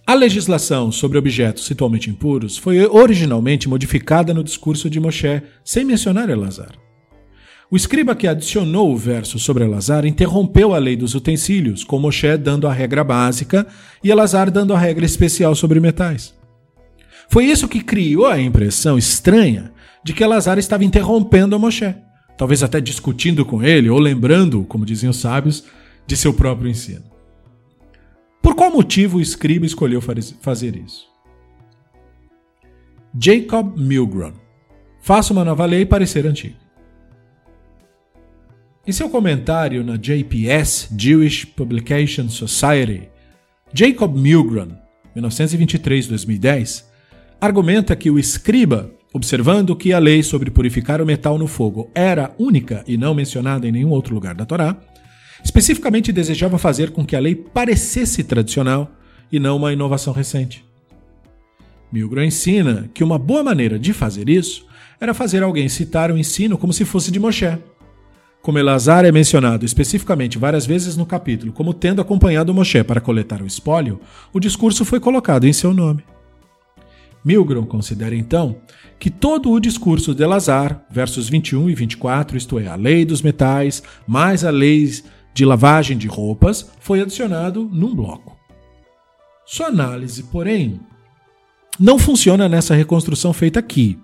A 0.06 0.14
legislação 0.14 0.90
sobre 0.90 1.18
objetos 1.18 1.68
ritualmente 1.68 2.08
impuros 2.08 2.56
foi 2.56 2.82
originalmente 2.86 3.68
modificada 3.68 4.32
no 4.32 4.42
discurso 4.42 4.88
de 4.88 4.98
Moshe, 4.98 5.42
sem 5.62 5.84
mencionar 5.84 6.30
Elazar. 6.30 6.72
O 7.70 7.76
escriba 7.76 8.16
que 8.16 8.26
adicionou 8.26 8.90
o 8.90 8.96
verso 8.96 9.38
sobre 9.38 9.62
Elazar 9.62 10.06
interrompeu 10.06 10.74
a 10.74 10.78
lei 10.78 10.96
dos 10.96 11.14
utensílios, 11.14 11.84
com 11.84 11.98
Moshe 11.98 12.38
dando 12.38 12.66
a 12.66 12.72
regra 12.72 13.04
básica 13.04 13.66
e 14.02 14.10
Elazar 14.10 14.50
dando 14.50 14.72
a 14.72 14.78
regra 14.78 15.04
especial 15.04 15.54
sobre 15.54 15.80
metais. 15.80 16.34
Foi 17.28 17.44
isso 17.44 17.68
que 17.68 17.82
criou 17.82 18.24
a 18.24 18.40
impressão 18.40 18.96
estranha 18.96 19.70
de 20.02 20.14
que 20.14 20.24
Elazar 20.24 20.56
estava 20.56 20.82
interrompendo 20.82 21.54
a 21.54 21.58
Moshe 21.58 21.94
talvez 22.38 22.62
até 22.62 22.80
discutindo 22.80 23.44
com 23.44 23.62
ele 23.62 23.90
ou 23.90 23.98
lembrando, 23.98 24.64
como 24.64 24.86
diziam 24.86 25.10
os 25.10 25.18
sábios, 25.18 25.64
de 26.06 26.16
seu 26.16 26.32
próprio 26.32 26.70
ensino. 26.70 27.04
Por 28.40 28.54
qual 28.54 28.70
motivo 28.70 29.18
o 29.18 29.20
escriba 29.20 29.66
escolheu 29.66 30.00
fazer 30.00 30.76
isso? 30.76 31.06
Jacob 33.20 33.76
Milgrom. 33.76 34.32
Faça 35.02 35.32
uma 35.32 35.44
nova 35.44 35.66
lei 35.66 35.84
parecer 35.84 36.26
antiga. 36.26 36.54
Em 38.86 38.92
seu 38.92 39.10
comentário 39.10 39.84
na 39.84 39.96
JPS, 39.96 40.90
Jewish 40.96 41.44
Publication 41.44 42.28
Society, 42.28 43.10
Jacob 43.74 44.16
Milgrom, 44.16 44.70
1923-2010, 45.16 46.84
argumenta 47.40 47.96
que 47.96 48.10
o 48.10 48.18
escriba 48.18 48.97
Observando 49.12 49.74
que 49.74 49.92
a 49.92 49.98
lei 49.98 50.22
sobre 50.22 50.50
purificar 50.50 51.00
o 51.00 51.06
metal 51.06 51.38
no 51.38 51.46
fogo 51.46 51.90
era 51.94 52.34
única 52.38 52.84
e 52.86 52.96
não 52.96 53.14
mencionada 53.14 53.66
em 53.66 53.72
nenhum 53.72 53.90
outro 53.90 54.14
lugar 54.14 54.34
da 54.34 54.44
Torá, 54.44 54.76
especificamente 55.42 56.12
desejava 56.12 56.58
fazer 56.58 56.90
com 56.90 57.04
que 57.04 57.16
a 57.16 57.20
lei 57.20 57.34
parecesse 57.34 58.22
tradicional 58.22 58.90
e 59.32 59.40
não 59.40 59.56
uma 59.56 59.72
inovação 59.72 60.12
recente. 60.12 60.64
Milgrom 61.90 62.22
ensina 62.22 62.90
que 62.92 63.02
uma 63.02 63.18
boa 63.18 63.42
maneira 63.42 63.78
de 63.78 63.94
fazer 63.94 64.28
isso 64.28 64.66
era 65.00 65.14
fazer 65.14 65.42
alguém 65.42 65.68
citar 65.68 66.10
o 66.10 66.18
ensino 66.18 66.58
como 66.58 66.72
se 66.72 66.84
fosse 66.84 67.10
de 67.10 67.18
Moshe. 67.18 67.58
Como 68.42 68.58
Elazar 68.58 69.06
é 69.06 69.12
mencionado 69.12 69.64
especificamente 69.64 70.38
várias 70.38 70.66
vezes 70.66 70.96
no 70.96 71.06
capítulo 71.06 71.52
como 71.52 71.72
tendo 71.72 72.02
acompanhado 72.02 72.52
Moshe 72.52 72.84
para 72.84 73.00
coletar 73.00 73.40
o 73.40 73.46
espólio, 73.46 74.00
o 74.34 74.40
discurso 74.40 74.84
foi 74.84 75.00
colocado 75.00 75.46
em 75.46 75.52
seu 75.52 75.72
nome. 75.72 76.04
Milgrom 77.24 77.66
considera 77.66 78.14
então 78.14 78.60
que 78.98 79.10
todo 79.10 79.50
o 79.50 79.60
discurso 79.60 80.14
de 80.14 80.24
Lazar, 80.24 80.84
versos 80.90 81.28
21 81.28 81.70
e 81.70 81.74
24, 81.74 82.36
isto 82.36 82.58
é, 82.58 82.66
a 82.66 82.74
lei 82.74 83.04
dos 83.04 83.22
metais, 83.22 83.82
mais 84.06 84.44
a 84.44 84.50
lei 84.50 84.90
de 85.34 85.44
lavagem 85.44 85.96
de 85.96 86.08
roupas, 86.08 86.70
foi 86.80 87.00
adicionado 87.00 87.68
num 87.72 87.94
bloco. 87.94 88.36
Sua 89.46 89.68
análise, 89.68 90.24
porém, 90.24 90.80
não 91.78 91.98
funciona 91.98 92.48
nessa 92.48 92.74
reconstrução 92.74 93.32
feita 93.32 93.60
aqui, 93.60 93.98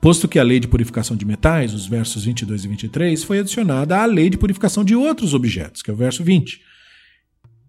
posto 0.00 0.26
que 0.26 0.38
a 0.38 0.42
lei 0.42 0.58
de 0.58 0.68
purificação 0.68 1.16
de 1.16 1.26
metais, 1.26 1.74
os 1.74 1.86
versos 1.86 2.24
22 2.24 2.64
e 2.64 2.68
23, 2.68 3.22
foi 3.24 3.40
adicionada 3.40 3.98
à 3.98 4.06
lei 4.06 4.30
de 4.30 4.38
purificação 4.38 4.82
de 4.84 4.94
outros 4.94 5.34
objetos, 5.34 5.82
que 5.82 5.90
é 5.90 5.94
o 5.94 5.96
verso 5.96 6.24
20, 6.24 6.60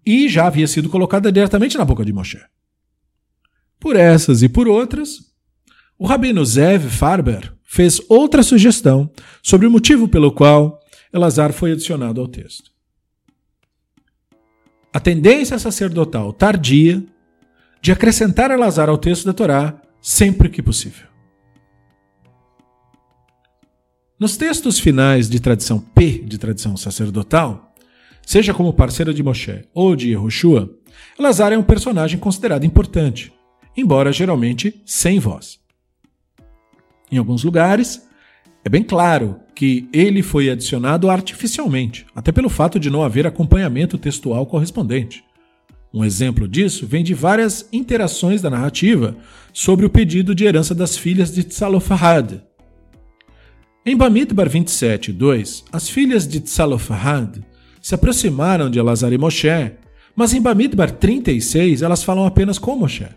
e 0.06 0.28
já 0.28 0.46
havia 0.46 0.66
sido 0.66 0.88
colocada 0.88 1.30
diretamente 1.30 1.76
na 1.76 1.84
boca 1.84 2.04
de 2.04 2.12
Moshe. 2.12 2.40
Por 3.80 3.96
essas 3.96 4.42
e 4.42 4.48
por 4.48 4.68
outras, 4.68 5.30
o 5.98 6.06
rabino 6.06 6.44
Zev 6.44 6.88
Farber 6.90 7.52
fez 7.64 8.00
outra 8.08 8.42
sugestão 8.42 9.10
sobre 9.42 9.66
o 9.66 9.70
motivo 9.70 10.06
pelo 10.06 10.30
qual 10.30 10.78
Elazar 11.12 11.52
foi 11.52 11.72
adicionado 11.72 12.20
ao 12.20 12.28
texto. 12.28 12.70
A 14.92 15.00
tendência 15.00 15.58
sacerdotal 15.58 16.32
tardia 16.32 17.02
de 17.80 17.90
acrescentar 17.90 18.50
Elazar 18.50 18.88
ao 18.88 18.98
texto 18.98 19.24
da 19.24 19.32
Torá 19.32 19.80
sempre 20.00 20.50
que 20.50 20.62
possível. 20.62 21.08
Nos 24.18 24.36
textos 24.36 24.78
finais 24.78 25.30
de 25.30 25.40
tradição 25.40 25.80
P, 25.80 26.18
de 26.18 26.36
tradição 26.36 26.76
sacerdotal, 26.76 27.72
seja 28.26 28.52
como 28.52 28.74
parceiro 28.74 29.14
de 29.14 29.22
Moshe 29.22 29.64
ou 29.72 29.96
de 29.96 30.10
Yehoshua, 30.10 30.68
Elazar 31.18 31.52
é 31.52 31.58
um 31.58 31.62
personagem 31.62 32.18
considerado 32.18 32.64
importante, 32.64 33.32
embora 33.76 34.12
geralmente 34.12 34.80
sem 34.84 35.18
voz. 35.18 35.58
Em 37.10 37.18
alguns 37.18 37.42
lugares, 37.42 38.06
é 38.64 38.68
bem 38.68 38.82
claro 38.82 39.40
que 39.54 39.88
ele 39.92 40.22
foi 40.22 40.48
adicionado 40.48 41.10
artificialmente, 41.10 42.06
até 42.14 42.30
pelo 42.30 42.48
fato 42.48 42.78
de 42.78 42.88
não 42.88 43.02
haver 43.02 43.26
acompanhamento 43.26 43.98
textual 43.98 44.46
correspondente. 44.46 45.24
Um 45.92 46.04
exemplo 46.04 46.46
disso 46.46 46.86
vem 46.86 47.02
de 47.02 47.14
várias 47.14 47.68
interações 47.72 48.40
da 48.40 48.48
narrativa 48.48 49.16
sobre 49.52 49.84
o 49.84 49.90
pedido 49.90 50.34
de 50.34 50.44
herança 50.44 50.74
das 50.74 50.96
filhas 50.96 51.34
de 51.34 51.42
Tzalofahad. 51.42 52.40
Em 53.84 53.96
Bamidbar 53.96 54.48
27, 54.48 55.12
2, 55.12 55.64
as 55.72 55.88
filhas 55.88 56.28
de 56.28 56.40
Tzalofahad 56.40 57.42
se 57.82 57.94
aproximaram 57.94 58.70
de 58.70 58.78
Elazar 58.78 59.12
e 59.12 59.18
Moshe, 59.18 59.72
mas 60.14 60.32
em 60.32 60.40
Bamidbar 60.40 60.92
36 60.92 61.82
elas 61.82 62.04
falam 62.04 62.24
apenas 62.24 62.58
com 62.58 62.76
Moshe. 62.76 63.08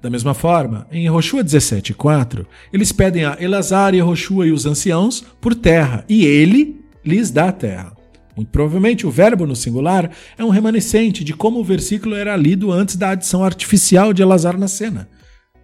Da 0.00 0.10
mesma 0.10 0.34
forma, 0.34 0.86
em 0.92 1.04
Yehoshua 1.04 1.42
17,4, 1.42 2.46
eles 2.72 2.92
pedem 2.92 3.24
a 3.24 3.36
Elazar, 3.40 3.94
Yehoshua 3.94 4.46
e 4.46 4.52
os 4.52 4.66
anciãos 4.66 5.24
por 5.40 5.54
terra, 5.54 6.04
e 6.08 6.24
ele 6.24 6.84
lhes 7.04 7.30
dá 7.30 7.50
terra. 7.50 7.96
Muito 8.36 8.50
provavelmente 8.50 9.06
o 9.06 9.10
verbo 9.10 9.46
no 9.46 9.56
singular 9.56 10.10
é 10.36 10.44
um 10.44 10.50
remanescente 10.50 11.24
de 11.24 11.32
como 11.32 11.58
o 11.58 11.64
versículo 11.64 12.14
era 12.14 12.36
lido 12.36 12.70
antes 12.70 12.96
da 12.96 13.10
adição 13.10 13.42
artificial 13.42 14.12
de 14.12 14.20
Elazar 14.20 14.58
na 14.58 14.68
cena. 14.68 15.08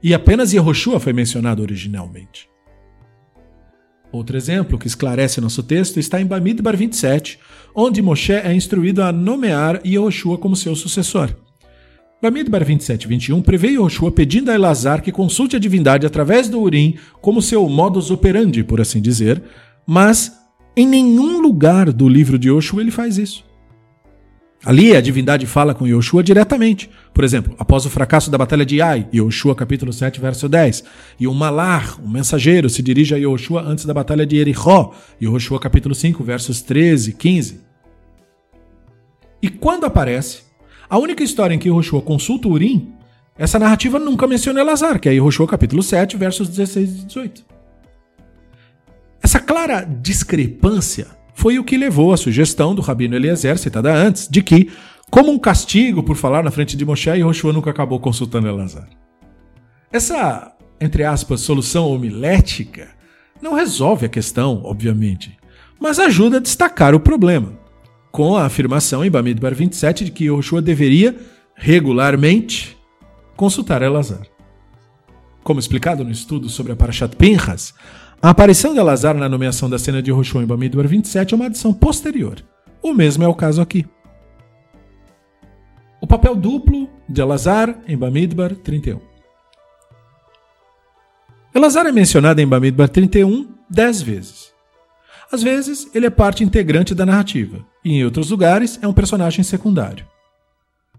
E 0.02 0.14
apenas 0.14 0.52
Yehoshua 0.52 0.98
foi 0.98 1.12
mencionado 1.12 1.62
originalmente. 1.62 2.48
Outro 4.10 4.36
exemplo 4.36 4.78
que 4.78 4.86
esclarece 4.86 5.40
nosso 5.40 5.62
texto 5.62 5.98
está 5.98 6.20
em 6.20 6.26
Bamidbar 6.26 6.76
27, 6.76 7.38
onde 7.74 8.02
Moshe 8.02 8.32
é 8.32 8.52
instruído 8.54 9.02
a 9.02 9.12
nomear 9.12 9.80
Yehoshua 9.86 10.38
como 10.38 10.56
seu 10.56 10.74
sucessor. 10.74 11.34
Bamidbar 12.22 12.64
27 12.64 13.08
21 13.08 13.42
prevê 13.42 13.70
Yehoshua 13.70 14.12
pedindo 14.12 14.48
a 14.48 14.54
Elazar 14.54 15.02
que 15.02 15.10
consulte 15.10 15.56
a 15.56 15.58
divindade 15.58 16.06
através 16.06 16.48
do 16.48 16.60
Urim 16.60 16.94
como 17.20 17.42
seu 17.42 17.68
modus 17.68 18.12
operandi, 18.12 18.62
por 18.62 18.80
assim 18.80 19.02
dizer, 19.02 19.42
mas 19.84 20.32
em 20.76 20.86
nenhum 20.86 21.40
lugar 21.40 21.92
do 21.92 22.08
livro 22.08 22.38
de 22.38 22.48
Yoshua 22.48 22.80
ele 22.80 22.92
faz 22.92 23.18
isso. 23.18 23.44
Ali 24.64 24.94
a 24.94 25.00
divindade 25.00 25.46
fala 25.46 25.74
com 25.74 25.84
Yoshua 25.84 26.22
diretamente. 26.22 26.88
Por 27.12 27.24
exemplo, 27.24 27.56
após 27.58 27.84
o 27.84 27.90
fracasso 27.90 28.30
da 28.30 28.38
batalha 28.38 28.64
de 28.64 28.80
Ai, 28.80 29.08
Yoshua 29.12 29.56
capítulo 29.56 29.92
7, 29.92 30.20
verso 30.20 30.48
10. 30.48 30.84
E 31.18 31.26
o 31.26 31.34
Malar, 31.34 32.00
um 32.00 32.08
mensageiro, 32.08 32.70
se 32.70 32.80
dirige 32.80 33.16
a 33.16 33.18
Yoshua 33.18 33.62
antes 33.62 33.84
da 33.84 33.92
batalha 33.92 34.24
de 34.24 34.36
Erechó, 34.36 34.94
Yoshua 35.20 35.58
capítulo 35.58 35.92
5, 35.92 36.22
versos 36.22 36.62
13, 36.62 37.14
15. 37.14 37.60
E 39.42 39.48
quando 39.48 39.84
aparece, 39.84 40.51
a 40.88 40.98
única 40.98 41.22
história 41.22 41.54
em 41.54 41.58
que 41.58 41.68
Yoshua 41.68 42.02
consulta 42.02 42.48
Urim, 42.48 42.92
essa 43.36 43.58
narrativa 43.58 43.98
nunca 43.98 44.26
menciona 44.26 44.60
Elazar, 44.60 45.00
que 45.00 45.08
é 45.08 45.14
Yoshua 45.14 45.46
capítulo 45.46 45.82
7, 45.82 46.16
versos 46.16 46.48
16 46.48 46.90
e 46.90 47.06
18. 47.06 47.44
Essa 49.22 49.40
clara 49.40 49.84
discrepância 49.84 51.06
foi 51.34 51.58
o 51.58 51.64
que 51.64 51.78
levou 51.78 52.12
à 52.12 52.16
sugestão 52.16 52.74
do 52.74 52.82
Rabino 52.82 53.16
Eliezer, 53.16 53.56
citada 53.58 53.94
antes, 53.94 54.28
de 54.28 54.42
que, 54.42 54.70
como 55.10 55.30
um 55.30 55.38
castigo 55.38 56.02
por 56.02 56.16
falar 56.16 56.42
na 56.42 56.50
frente 56.50 56.76
de 56.76 56.84
Moshe, 56.84 57.10
Yoshua 57.10 57.52
nunca 57.52 57.70
acabou 57.70 57.98
consultando 57.98 58.48
Elazar. 58.48 58.88
Essa, 59.90 60.52
entre 60.80 61.04
aspas, 61.04 61.40
solução 61.40 61.88
homilética 61.90 62.88
não 63.40 63.54
resolve 63.54 64.06
a 64.06 64.08
questão, 64.08 64.62
obviamente, 64.64 65.36
mas 65.80 65.98
ajuda 65.98 66.36
a 66.36 66.40
destacar 66.40 66.94
o 66.94 67.00
problema, 67.00 67.52
com 68.12 68.36
a 68.36 68.44
afirmação 68.44 69.02
em 69.02 69.10
Bamidbar 69.10 69.54
27 69.54 70.04
de 70.04 70.10
que 70.10 70.26
Yoshua 70.26 70.60
deveria, 70.60 71.16
regularmente, 71.54 72.76
consultar 73.34 73.80
Elazar. 73.80 74.26
Como 75.42 75.58
explicado 75.58 76.04
no 76.04 76.10
estudo 76.10 76.48
sobre 76.50 76.72
a 76.72 76.76
Parashat 76.76 77.16
Pinchas, 77.16 77.74
a 78.20 78.30
aparição 78.30 78.74
de 78.74 78.78
Elazar 78.78 79.16
na 79.16 79.28
nomeação 79.28 79.68
da 79.68 79.78
cena 79.78 80.02
de 80.02 80.12
Roshua 80.12 80.42
em 80.42 80.46
Bamidbar 80.46 80.86
27 80.86 81.32
é 81.32 81.36
uma 81.36 81.46
adição 81.46 81.72
posterior. 81.72 82.44
O 82.82 82.92
mesmo 82.92 83.24
é 83.24 83.28
o 83.28 83.34
caso 83.34 83.62
aqui. 83.62 83.86
O 86.00 86.06
papel 86.06 86.36
duplo 86.36 86.88
de 87.08 87.20
Elazar 87.20 87.80
em 87.88 87.96
Bamidbar 87.96 88.54
31. 88.54 89.00
Elazar 91.54 91.86
é 91.86 91.92
mencionado 91.92 92.40
em 92.40 92.46
Bamidbar 92.46 92.88
31 92.88 93.48
dez 93.70 94.02
vezes. 94.02 94.52
Às 95.32 95.42
vezes, 95.42 95.88
ele 95.94 96.06
é 96.06 96.10
parte 96.10 96.44
integrante 96.44 96.94
da 96.94 97.06
narrativa, 97.06 97.64
e 97.84 97.94
em 97.94 98.04
outros 98.04 98.30
lugares 98.30 98.78
é 98.82 98.86
um 98.86 98.92
personagem 98.92 99.42
secundário. 99.44 100.06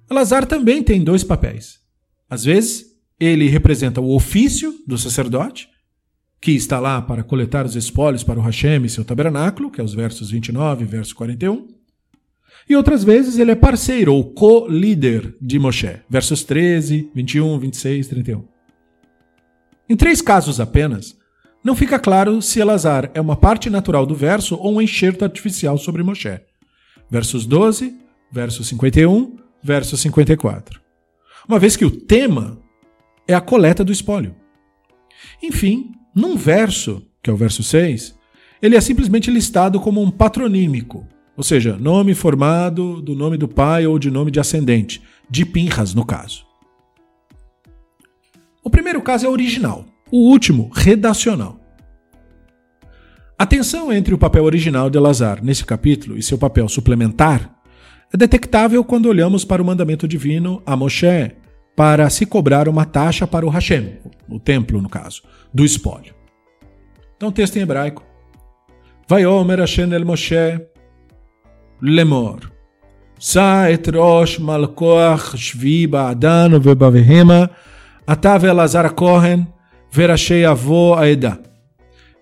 Elazar 0.10 0.46
também 0.46 0.84
tem 0.84 1.04
dois 1.04 1.24
papéis. 1.24 1.80
Às 2.30 2.44
vezes, 2.44 2.86
ele 3.20 3.48
representa 3.48 4.02
o 4.02 4.16
ofício 4.16 4.74
do 4.86 4.98
sacerdote, 4.98 5.70
que 6.42 6.52
está 6.52 6.80
lá 6.80 7.02
para 7.02 7.24
coletar 7.24 7.66
os 7.66 7.76
espólios 7.76 8.24
para 8.24 8.40
o 8.40 8.44
Hashem 8.44 8.84
e 8.84 8.90
seu 8.90 9.06
tabernáculo, 9.06 9.72
que 9.72 9.80
é 9.80 9.84
os 9.84 9.94
versos 9.94 10.30
29 10.30 10.84
e 10.84 10.88
verso 10.88 11.16
41. 11.16 11.68
E 12.70 12.76
outras 12.76 13.04
vezes 13.04 13.38
ele 13.38 13.52
é 13.52 13.56
parceiro 13.56 14.14
ou 14.14 14.34
co-líder 14.34 15.36
de 15.42 15.58
Moshe, 15.58 16.00
versos 16.10 16.44
13, 16.44 17.12
21, 17.14 17.60
26, 17.60 18.08
31. 18.08 18.46
Em 19.90 19.96
três 19.96 20.22
casos 20.22 20.60
apenas, 20.60 21.16
não 21.64 21.76
fica 21.76 21.98
claro 21.98 22.42
se 22.42 22.60
Elazar 22.60 23.10
é 23.14 23.22
uma 23.22 23.36
parte 23.36 23.70
natural 23.70 24.06
do 24.06 24.16
verso 24.16 24.56
ou 24.56 24.76
um 24.76 24.82
enxerto 24.82 25.24
artificial 25.24 25.78
sobre 25.78 26.04
Moshe. 26.04 26.42
Versos 27.10 27.46
12, 27.46 27.96
verso 28.32 28.64
51, 28.64 29.38
verso 29.62 29.96
54. 29.96 30.82
Uma 31.48 31.60
vez 31.60 31.76
que 31.76 31.86
o 31.86 31.92
tema 31.92 32.58
é 33.28 33.34
a 33.34 33.42
coleta 33.42 33.84
do 33.84 33.92
espólio. 33.92 34.36
Enfim, 35.42 35.92
num 36.16 36.36
verso, 36.36 37.06
que 37.22 37.30
é 37.30 37.34
o 37.34 37.38
verso 37.38 37.64
6, 37.64 38.16
ele 38.62 38.76
é 38.76 38.82
simplesmente 38.82 39.30
listado 39.30 39.80
como 39.80 40.02
um 40.02 40.10
patronímico, 40.10 41.08
ou 41.36 41.44
seja, 41.44 41.78
nome 41.78 42.14
formado 42.14 43.02
do 43.02 43.16
nome 43.16 43.38
do 43.38 43.48
pai 43.48 43.86
ou 43.86 43.98
de 43.98 44.10
nome 44.10 44.32
de 44.32 44.40
ascendente, 44.40 45.02
de 45.30 45.46
Pinhas 45.46 45.94
no 45.94 46.06
caso. 46.06 46.46
O 48.64 48.70
primeiro 48.70 49.02
caso 49.02 49.26
é 49.26 49.30
original, 49.30 49.86
o 50.12 50.30
último, 50.30 50.70
redacional. 50.74 51.60
A 53.44 53.46
tensão 53.46 53.92
entre 53.92 54.14
o 54.14 54.18
papel 54.18 54.46
original 54.46 54.90
de 54.90 54.98
Lazar 54.98 55.44
nesse 55.44 55.66
capítulo 55.66 56.18
e 56.18 56.24
seu 56.24 56.38
papel 56.38 56.70
suplementar 56.70 57.54
é 58.14 58.16
detectável 58.16 58.86
quando 58.86 59.08
olhamos 59.08 59.44
para 59.44 59.62
o 59.62 59.66
mandamento 59.66 60.08
divino 60.08 60.64
a 60.66 60.78
Moshe 60.78 61.30
para 61.76 62.10
se 62.10 62.26
cobrar 62.26 62.70
uma 62.70 62.86
taxa 62.86 63.28
para 63.28 63.46
o 63.46 63.50
Hashem, 63.50 63.98
o 64.30 64.40
templo 64.40 64.82
no 64.82 64.88
caso, 64.88 65.24
do 65.54 65.66
espólio. 65.66 66.14
Então, 67.18 67.34
texto 67.34 67.58
em 67.58 67.64
hebraico. 67.64 68.02
Vaiomer 69.10 69.60
Hashem 69.60 69.92
el 69.92 70.06
Moshe 70.06 70.66
lemor. 71.82 72.50
Sa 73.20 73.70
et 73.70 73.86
rosh 73.90 74.40
malkoach 74.40 75.36
shvi 75.36 75.86
ba'adan 75.86 76.62
vebavehema 76.62 77.50
atav 78.08 78.46
elazar 78.46 78.90
kohen 78.94 79.46
verashei 79.92 80.46
avô 80.46 80.96
aedah. 80.96 81.53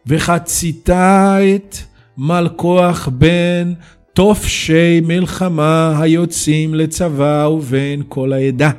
וחצית 0.06 0.90
את 0.90 1.76
מלכוח 2.18 3.08
בין 3.12 3.74
תופשי 4.12 5.00
מלחמה 5.00 6.00
היוצאים 6.00 6.74
לצבא 6.74 7.48
ובין 7.50 8.02
כל 8.08 8.32
העדה. 8.32 8.70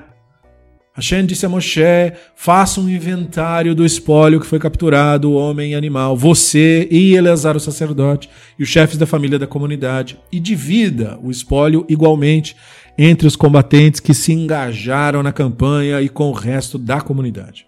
Hashem 0.98 1.28
disse 1.28 1.46
a 1.46 1.50
Moshe: 1.50 2.12
faça 2.36 2.82
um 2.82 2.90
inventário 2.90 3.76
do 3.76 3.86
espólio 3.86 4.40
que 4.40 4.48
foi 4.48 4.58
capturado, 4.58 5.32
homem 5.32 5.74
e 5.74 5.76
animal, 5.76 6.18
você 6.18 6.88
e 6.90 7.16
Eleazar, 7.16 7.56
o 7.56 7.60
sacerdote, 7.60 8.28
e 8.58 8.64
os 8.64 8.70
chefes 8.70 8.98
da 8.98 9.06
família 9.06 9.38
da 9.38 9.46
comunidade, 9.46 10.20
e 10.32 10.40
divida 10.40 11.20
o 11.22 11.30
espólio 11.30 11.86
igualmente 11.88 12.56
entre 12.98 13.28
os 13.28 13.36
combatentes 13.36 14.00
que 14.00 14.16
se 14.16 14.34
engajaram 14.34 15.22
na 15.22 15.32
campanha 15.32 16.02
e 16.02 16.10
com 16.10 16.30
o 16.30 16.34
resto 16.34 16.80
da 16.80 17.00
comunidade. 17.00 17.68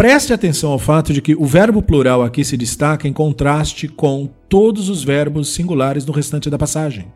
preste 0.00 0.32
atenção 0.32 0.70
ao 0.70 0.78
fato 0.78 1.12
de 1.12 1.20
que 1.20 1.34
o 1.34 1.44
verbo 1.44 1.82
plural 1.82 2.22
aqui 2.22 2.42
se 2.42 2.56
destaca 2.56 3.06
em 3.06 3.12
contraste 3.12 3.86
com 3.86 4.30
todos 4.48 4.88
os 4.88 5.04
verbos 5.04 5.50
singulares 5.52 6.06
no 6.06 6.12
restante 6.14 6.48
da 6.48 6.56
passagem. 6.56 7.12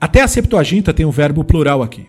Até 0.00 0.22
a 0.22 0.26
Septuaginta 0.26 0.94
tem 0.94 1.04
um 1.04 1.10
verbo 1.10 1.44
plural 1.44 1.82
aqui. 1.82 2.06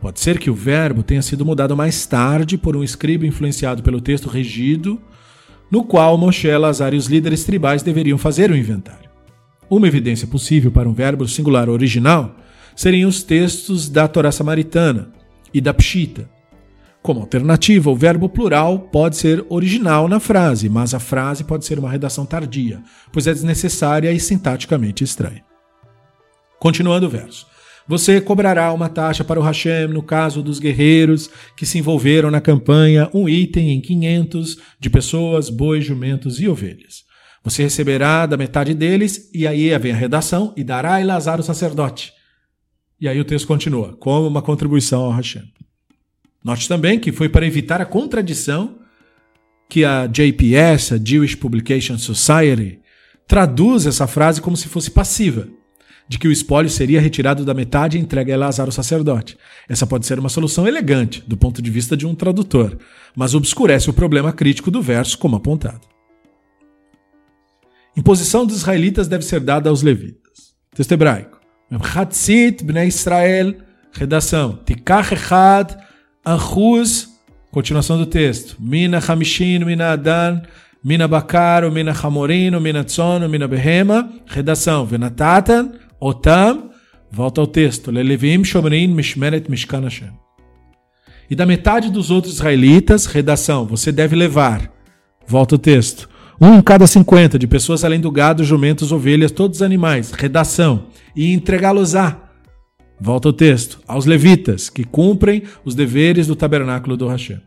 Pode 0.00 0.18
ser 0.18 0.36
que 0.36 0.50
o 0.50 0.54
verbo 0.54 1.04
tenha 1.04 1.22
sido 1.22 1.46
mudado 1.46 1.76
mais 1.76 2.04
tarde 2.06 2.58
por 2.58 2.76
um 2.76 2.82
escriba 2.82 3.24
influenciado 3.24 3.84
pelo 3.84 4.00
texto 4.00 4.28
regido, 4.28 5.00
no 5.70 5.84
qual 5.84 6.18
Moshe, 6.18 6.50
Lazar 6.50 6.92
e 6.92 6.96
os 6.96 7.06
líderes 7.06 7.44
tribais 7.44 7.84
deveriam 7.84 8.18
fazer 8.18 8.50
o 8.50 8.56
inventário. 8.56 9.08
Uma 9.70 9.86
evidência 9.86 10.26
possível 10.26 10.72
para 10.72 10.88
um 10.88 10.92
verbo 10.92 11.28
singular 11.28 11.68
original 11.68 12.34
seriam 12.74 13.08
os 13.08 13.22
textos 13.22 13.88
da 13.88 14.08
Torá 14.08 14.32
samaritana 14.32 15.12
e 15.54 15.60
da 15.60 15.72
Pshita. 15.72 16.28
Como 17.02 17.20
alternativa, 17.20 17.90
o 17.90 17.96
verbo 17.96 18.28
plural 18.28 18.78
pode 18.78 19.16
ser 19.16 19.44
original 19.48 20.06
na 20.06 20.20
frase, 20.20 20.68
mas 20.68 20.94
a 20.94 21.00
frase 21.00 21.42
pode 21.42 21.64
ser 21.64 21.76
uma 21.76 21.90
redação 21.90 22.24
tardia, 22.24 22.80
pois 23.10 23.26
é 23.26 23.32
desnecessária 23.32 24.12
e 24.12 24.20
sintaticamente 24.20 25.02
estranha. 25.02 25.44
Continuando 26.60 27.06
o 27.06 27.10
verso. 27.10 27.44
Você 27.88 28.20
cobrará 28.20 28.72
uma 28.72 28.88
taxa 28.88 29.24
para 29.24 29.40
o 29.40 29.42
Hashem 29.42 29.88
no 29.88 30.00
caso 30.00 30.40
dos 30.40 30.60
guerreiros 30.60 31.28
que 31.56 31.66
se 31.66 31.76
envolveram 31.76 32.30
na 32.30 32.40
campanha, 32.40 33.10
um 33.12 33.28
item 33.28 33.70
em 33.70 33.80
500 33.80 34.58
de 34.78 34.88
pessoas, 34.88 35.50
bois, 35.50 35.84
jumentos 35.84 36.40
e 36.40 36.46
ovelhas. 36.46 37.02
Você 37.42 37.64
receberá 37.64 38.24
da 38.26 38.36
metade 38.36 38.72
deles, 38.74 39.28
e 39.34 39.44
aí 39.44 39.76
vem 39.78 39.90
a 39.90 39.96
redação, 39.96 40.54
e 40.56 40.62
dará 40.62 40.94
a 40.94 41.00
Elazar 41.00 41.40
o 41.40 41.42
sacerdote. 41.42 42.12
E 43.00 43.08
aí 43.08 43.18
o 43.20 43.24
texto 43.24 43.48
continua, 43.48 43.96
como 43.96 44.28
uma 44.28 44.40
contribuição 44.40 45.02
ao 45.02 45.10
Hashem. 45.10 45.42
Note 46.44 46.68
também 46.68 46.98
que 46.98 47.12
foi 47.12 47.28
para 47.28 47.46
evitar 47.46 47.80
a 47.80 47.86
contradição 47.86 48.78
que 49.68 49.84
a 49.84 50.06
JPS, 50.06 50.92
a 50.92 51.00
Jewish 51.02 51.36
Publication 51.36 51.96
Society, 51.96 52.80
traduz 53.26 53.86
essa 53.86 54.06
frase 54.06 54.40
como 54.40 54.56
se 54.56 54.68
fosse 54.68 54.90
passiva, 54.90 55.48
de 56.08 56.18
que 56.18 56.28
o 56.28 56.32
espólio 56.32 56.68
seria 56.68 57.00
retirado 57.00 57.44
da 57.44 57.54
metade 57.54 57.96
e 57.96 58.00
entregue 58.00 58.32
a 58.32 58.34
Elazar 58.34 58.68
o 58.68 58.72
sacerdote. 58.72 59.38
Essa 59.68 59.86
pode 59.86 60.04
ser 60.04 60.18
uma 60.18 60.28
solução 60.28 60.66
elegante, 60.66 61.24
do 61.26 61.36
ponto 61.36 61.62
de 61.62 61.70
vista 61.70 61.96
de 61.96 62.06
um 62.06 62.14
tradutor, 62.14 62.76
mas 63.16 63.34
obscurece 63.34 63.88
o 63.88 63.94
problema 63.94 64.32
crítico 64.32 64.70
do 64.70 64.82
verso, 64.82 65.16
como 65.16 65.36
apontado. 65.36 65.86
Imposição 67.96 68.44
dos 68.44 68.56
israelitas 68.56 69.06
deve 69.06 69.24
ser 69.24 69.40
dada 69.40 69.70
aos 69.70 69.82
levitas. 69.82 70.54
Texto 70.74 70.92
hebraico. 70.92 71.40
Chatzit 71.82 72.64
bnei 72.64 72.88
Israel, 72.88 73.54
redação. 73.92 74.58
Tikach 74.64 75.14
echad 75.14 75.74
achuz, 76.24 77.08
continuação 77.50 77.98
do 77.98 78.06
texto. 78.06 78.56
Mina 78.60 78.98
hamishin, 78.98 79.64
mina 79.64 79.92
adan, 79.92 80.42
mina 80.84 81.06
bakar, 81.06 81.70
mina 81.70 81.92
hamorin, 81.92 82.58
mina 82.60 82.84
tzon, 82.84 83.28
mina 83.28 83.48
behema, 83.48 84.08
redação. 84.26 84.86
Venatatan, 84.86 85.72
otam, 86.00 86.70
volta 87.10 87.40
ao 87.40 87.46
texto. 87.46 87.90
Lelevim 87.90 88.44
shomrin 88.44 88.88
mishmeret 88.94 89.48
mishkan 89.48 89.82
Hashem. 89.82 90.10
E 91.30 91.34
da 91.34 91.46
metade 91.46 91.90
dos 91.90 92.10
outros 92.10 92.34
israelitas, 92.34 93.06
redação. 93.06 93.64
Você 93.66 93.90
deve 93.90 94.14
levar. 94.14 94.70
Volta 95.26 95.54
o 95.54 95.58
texto. 95.58 96.08
Um 96.40 96.56
em 96.56 96.62
cada 96.62 96.86
cinquenta 96.86 97.38
de 97.38 97.46
pessoas 97.46 97.84
além 97.84 98.00
do 98.00 98.10
gado, 98.10 98.44
jumentos, 98.44 98.90
ovelhas, 98.90 99.30
todos 99.30 99.58
os 99.58 99.62
animais. 99.62 100.10
Redação. 100.10 100.88
E 101.14 101.32
entregá-los-á. 101.32 102.31
Volta 103.04 103.30
o 103.30 103.32
texto. 103.32 103.80
Aos 103.88 104.06
levitas, 104.06 104.70
que 104.70 104.84
cumprem 104.84 105.42
os 105.64 105.74
deveres 105.74 106.28
do 106.28 106.36
tabernáculo 106.36 106.96
do 106.96 107.08
Hashem. 107.08 107.40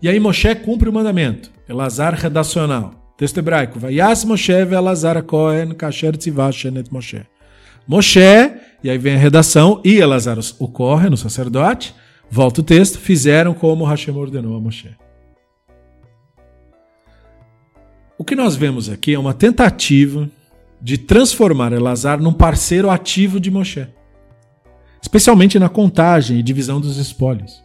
E 0.00 0.08
aí 0.08 0.18
Moshe 0.18 0.54
cumpre 0.54 0.88
o 0.88 0.92
mandamento. 0.92 1.50
Elazar 1.68 2.14
redacional. 2.14 3.14
Texto 3.18 3.36
hebraico. 3.36 3.78
Vayas 3.78 4.24
Moshe 4.24 4.64
ve 4.64 4.74
Elazar 4.74 5.22
Cohen 5.22 5.74
kasher 5.74 6.16
tzivashenet 6.16 6.90
Moshe. 6.90 7.26
Moshe, 7.86 8.54
e 8.82 8.88
aí 8.88 8.96
vem 8.96 9.16
a 9.16 9.18
redação, 9.18 9.82
e 9.84 9.98
Elazar 9.98 10.38
o 10.58 10.66
Cohen, 10.66 11.12
o 11.12 11.16
sacerdote, 11.18 11.94
volta 12.30 12.62
o 12.62 12.64
texto, 12.64 12.98
fizeram 12.98 13.52
como 13.52 13.84
Hashem 13.84 14.16
ordenou 14.16 14.56
a 14.56 14.60
Moshe. 14.60 14.96
O 18.16 18.24
que 18.24 18.34
nós 18.34 18.56
vemos 18.56 18.88
aqui 18.88 19.12
é 19.12 19.18
uma 19.18 19.34
tentativa 19.34 20.30
de 20.84 20.98
transformar 20.98 21.72
Elazar 21.72 22.20
num 22.20 22.34
parceiro 22.34 22.90
ativo 22.90 23.40
de 23.40 23.50
Moshe, 23.50 23.86
especialmente 25.00 25.58
na 25.58 25.70
contagem 25.70 26.38
e 26.38 26.42
divisão 26.42 26.78
dos 26.78 26.98
espólios. 26.98 27.64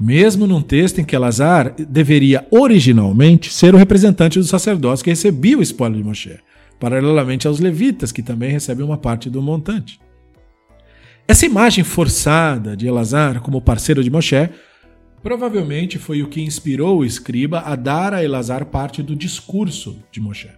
Mesmo 0.00 0.46
num 0.46 0.62
texto 0.62 0.98
em 0.98 1.04
que 1.04 1.14
Elazar 1.14 1.74
deveria 1.78 2.46
originalmente 2.50 3.52
ser 3.52 3.74
o 3.74 3.76
representante 3.76 4.38
do 4.38 4.44
sacerdócio 4.46 5.04
que 5.04 5.10
recebia 5.10 5.58
o 5.58 5.62
espólio 5.62 5.98
de 5.98 6.02
Moshe, 6.02 6.40
paralelamente 6.80 7.46
aos 7.46 7.60
levitas, 7.60 8.10
que 8.10 8.22
também 8.22 8.50
recebem 8.50 8.86
uma 8.86 8.96
parte 8.96 9.28
do 9.28 9.42
montante. 9.42 10.00
Essa 11.28 11.44
imagem 11.44 11.84
forçada 11.84 12.74
de 12.74 12.86
Elazar 12.86 13.42
como 13.42 13.60
parceiro 13.60 14.02
de 14.02 14.10
Moshe 14.10 14.48
Provavelmente 15.22 15.98
foi 15.98 16.22
o 16.22 16.28
que 16.28 16.40
inspirou 16.40 17.00
o 17.00 17.04
escriba 17.04 17.60
a 17.60 17.76
dar 17.76 18.14
a 18.14 18.24
Elazar 18.24 18.64
parte 18.64 19.02
do 19.02 19.14
discurso 19.14 20.02
de 20.10 20.18
Moshe. 20.18 20.48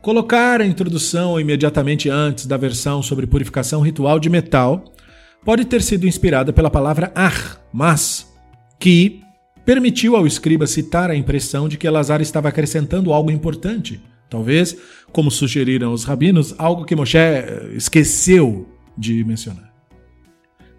Colocar 0.00 0.60
a 0.60 0.66
introdução 0.66 1.40
imediatamente 1.40 2.08
antes 2.08 2.46
da 2.46 2.56
versão 2.56 3.02
sobre 3.02 3.26
purificação 3.26 3.80
ritual 3.80 4.20
de 4.20 4.30
metal 4.30 4.84
pode 5.44 5.64
ter 5.64 5.82
sido 5.82 6.06
inspirada 6.06 6.52
pela 6.52 6.70
palavra 6.70 7.10
ar, 7.14 7.60
mas, 7.72 8.26
que 8.78 9.20
permitiu 9.64 10.16
ao 10.16 10.26
escriba 10.26 10.66
citar 10.66 11.10
a 11.10 11.16
impressão 11.16 11.68
de 11.68 11.76
que 11.76 11.86
Elazar 11.86 12.20
estava 12.20 12.48
acrescentando 12.48 13.12
algo 13.12 13.30
importante, 13.30 14.00
talvez, 14.30 14.76
como 15.12 15.30
sugeriram 15.30 15.92
os 15.92 16.04
rabinos, 16.04 16.54
algo 16.58 16.84
que 16.84 16.96
Moshe 16.96 17.18
eh, 17.18 17.72
esqueceu 17.74 18.68
de 18.96 19.24
mencionar. 19.24 19.72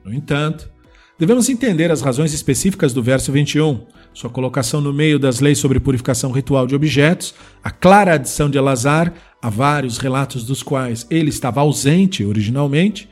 No 0.04 0.14
entanto, 0.14 0.72
Devemos 1.20 1.50
entender 1.50 1.92
as 1.92 2.00
razões 2.00 2.34
específicas 2.34 2.94
do 2.94 3.04
verso 3.04 3.30
21, 3.30 3.86
sua 4.14 4.30
colocação 4.30 4.82
no 4.82 4.92
meio 4.92 5.18
das 5.18 5.40
leis 5.40 5.58
sobre 5.58 5.80
purificação 5.80 6.32
ritual 6.32 6.68
de 6.68 6.76
objetos, 6.76 7.34
a 7.64 7.72
clara 7.72 8.16
adição 8.16 8.50
de 8.50 8.58
Elazar 8.58 9.14
a 9.42 9.50
vários 9.50 9.98
relatos 9.98 10.44
dos 10.44 10.62
quais 10.62 11.08
ele 11.10 11.30
estava 11.30 11.62
ausente 11.62 12.26
originalmente, 12.26 13.10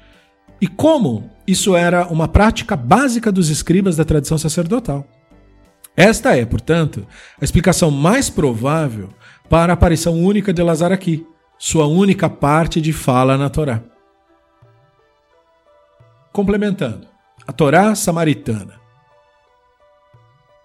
e 0.59 0.67
como 0.67 1.29
isso 1.45 1.75
era 1.75 2.07
uma 2.07 2.27
prática 2.27 2.75
básica 2.75 3.31
dos 3.31 3.49
escribas 3.49 3.95
da 3.95 4.03
tradição 4.03 4.37
sacerdotal. 4.37 5.07
Esta 5.95 6.35
é, 6.35 6.45
portanto, 6.45 7.07
a 7.39 7.43
explicação 7.43 7.89
mais 7.89 8.29
provável 8.29 9.09
para 9.49 9.73
a 9.73 9.75
aparição 9.75 10.13
única 10.21 10.53
de 10.53 10.61
Elazar 10.61 10.91
aqui, 10.91 11.25
sua 11.57 11.87
única 11.87 12.29
parte 12.29 12.81
de 12.81 12.91
fala 12.91 13.37
na 13.37 13.49
Torá. 13.49 13.81
Complementando, 16.31 17.07
a 17.47 17.51
Torá 17.51 17.95
samaritana. 17.95 18.86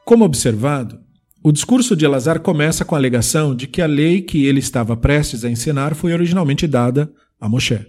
Como 0.04 0.24
observado, 0.24 1.00
o 1.42 1.52
discurso 1.52 1.96
de 1.96 2.04
Elazar 2.04 2.40
começa 2.40 2.84
com 2.84 2.94
a 2.94 2.98
alegação 2.98 3.54
de 3.54 3.66
que 3.66 3.80
a 3.80 3.86
lei 3.86 4.20
que 4.20 4.46
ele 4.46 4.60
estava 4.60 4.96
prestes 4.96 5.44
a 5.44 5.50
ensinar 5.50 5.94
foi 5.94 6.12
originalmente 6.12 6.66
dada 6.66 7.12
a 7.40 7.48
Moshe. 7.48 7.84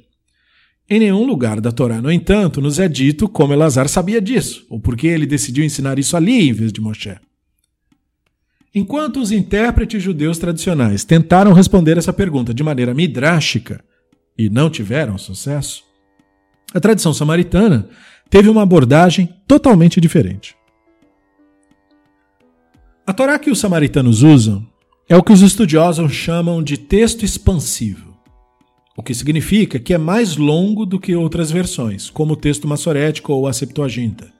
Em 0.90 1.00
nenhum 1.00 1.26
lugar 1.26 1.62
da 1.62 1.72
Torá, 1.72 2.02
no 2.02 2.12
entanto, 2.12 2.62
nos 2.62 2.78
é 2.78 2.88
dito 2.88 3.28
como 3.30 3.54
Elazar 3.54 3.88
sabia 3.88 4.22
disso, 4.22 4.66
ou 4.70 4.80
por 4.80 4.96
que 4.96 5.08
ele 5.08 5.26
decidiu 5.26 5.64
ensinar 5.64 5.98
isso 5.98 6.18
ali 6.18 6.50
em 6.50 6.54
vez 6.54 6.72
de 6.72 6.82
Moshe. 6.82 7.16
Enquanto 8.76 9.20
os 9.20 9.32
intérpretes 9.32 10.02
judeus 10.02 10.40
tradicionais 10.40 11.04
tentaram 11.04 11.54
responder 11.54 11.98
essa 11.98 12.12
pergunta 12.12 12.54
de 12.54 12.64
maneira 12.64 12.94
midrástica 12.94 13.84
e 14.38 14.50
não 14.50 14.70
tiveram 14.70 15.18
sucesso, 15.18 15.84
a 16.74 16.80
tradição 16.80 17.14
samaritana 17.14 17.88
teve 18.30 18.50
uma 18.50 18.64
abordagem 18.64 19.30
totalmente 19.48 20.02
diferente. 20.02 20.56
A 23.06 23.12
Torá 23.12 23.38
que 23.38 23.52
os 23.52 23.60
samaritanos 23.60 24.24
usam 24.24 24.66
é 25.10 25.18
o 25.18 25.22
que 25.22 25.34
os 25.34 25.42
estudiosos 25.42 26.14
chamam 26.14 26.64
de 26.64 26.78
texto 26.78 27.26
expansivo, 27.26 28.18
o 28.96 29.04
que 29.04 29.14
significa 29.14 29.78
que 29.78 29.94
é 29.94 29.98
mais 29.98 30.38
longo 30.38 30.86
do 30.86 30.98
que 30.98 31.14
outras 31.14 31.52
versões, 31.52 32.10
como 32.10 32.32
o 32.32 32.38
texto 32.38 32.66
massorético 32.66 33.34
ou 33.34 33.46
a 33.46 33.52
Septuaginta, 33.52 34.32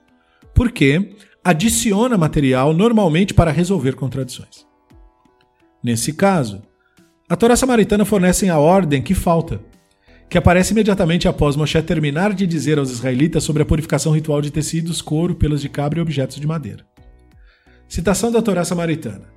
porque 0.54 1.14
adiciona 1.44 2.16
material 2.16 2.72
normalmente 2.72 3.34
para 3.34 3.50
resolver 3.50 3.96
contradições. 3.96 4.64
Nesse 5.82 6.14
caso, 6.14 6.62
a 7.28 7.36
Torá 7.36 7.56
samaritana 7.56 8.06
fornece 8.06 8.48
a 8.48 8.58
ordem 8.58 9.02
que 9.02 9.14
falta, 9.14 9.60
que 10.26 10.38
aparece 10.38 10.72
imediatamente 10.72 11.28
após 11.28 11.54
Moshe 11.54 11.82
terminar 11.82 12.32
de 12.32 12.46
dizer 12.46 12.78
aos 12.78 12.90
israelitas 12.90 13.44
sobre 13.44 13.62
a 13.62 13.66
purificação 13.66 14.12
ritual 14.12 14.40
de 14.40 14.50
tecidos, 14.50 15.02
couro, 15.02 15.34
pelos 15.34 15.60
de 15.60 15.68
cabra 15.68 15.98
e 15.98 16.02
objetos 16.02 16.40
de 16.40 16.46
madeira. 16.46 16.93
Citação 17.94 18.32
da 18.32 18.42
Torá 18.42 18.64
Samaritana. 18.64 19.32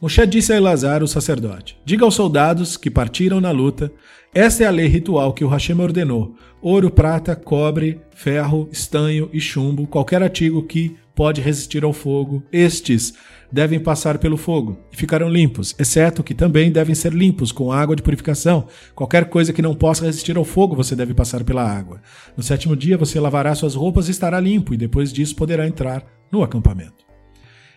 Moshe 0.00 0.24
disse 0.24 0.52
a 0.52 0.56
Elazar, 0.56 1.02
o 1.02 1.08
sacerdote: 1.08 1.76
Diga 1.84 2.04
aos 2.04 2.14
soldados 2.14 2.76
que 2.76 2.88
partiram 2.88 3.40
na 3.40 3.50
luta: 3.50 3.92
Esta 4.32 4.62
é 4.62 4.66
a 4.68 4.70
lei 4.70 4.86
ritual 4.86 5.32
que 5.32 5.44
o 5.44 5.48
Hashem 5.48 5.80
ordenou: 5.80 6.36
ouro, 6.60 6.92
prata, 6.92 7.34
cobre, 7.34 8.00
ferro, 8.14 8.68
estanho 8.70 9.28
e 9.32 9.40
chumbo, 9.40 9.84
qualquer 9.84 10.22
artigo 10.22 10.62
que 10.62 10.96
pode 11.12 11.40
resistir 11.40 11.82
ao 11.82 11.92
fogo. 11.92 12.40
Estes 12.52 13.14
devem 13.50 13.80
passar 13.80 14.18
pelo 14.18 14.36
fogo 14.36 14.78
e 14.92 14.96
ficarão 14.96 15.28
limpos, 15.28 15.74
exceto 15.80 16.22
que 16.22 16.34
também 16.34 16.70
devem 16.70 16.94
ser 16.94 17.12
limpos 17.12 17.50
com 17.50 17.72
água 17.72 17.96
de 17.96 18.02
purificação. 18.02 18.68
Qualquer 18.94 19.24
coisa 19.24 19.52
que 19.52 19.60
não 19.60 19.74
possa 19.74 20.04
resistir 20.04 20.36
ao 20.36 20.44
fogo, 20.44 20.76
você 20.76 20.94
deve 20.94 21.14
passar 21.14 21.42
pela 21.42 21.68
água. 21.68 22.00
No 22.36 22.44
sétimo 22.44 22.76
dia, 22.76 22.96
você 22.96 23.18
lavará 23.18 23.56
suas 23.56 23.74
roupas 23.74 24.06
e 24.06 24.12
estará 24.12 24.38
limpo, 24.38 24.72
e 24.72 24.76
depois 24.76 25.12
disso 25.12 25.34
poderá 25.34 25.66
entrar 25.66 26.21
no 26.32 26.42
acampamento. 26.42 27.02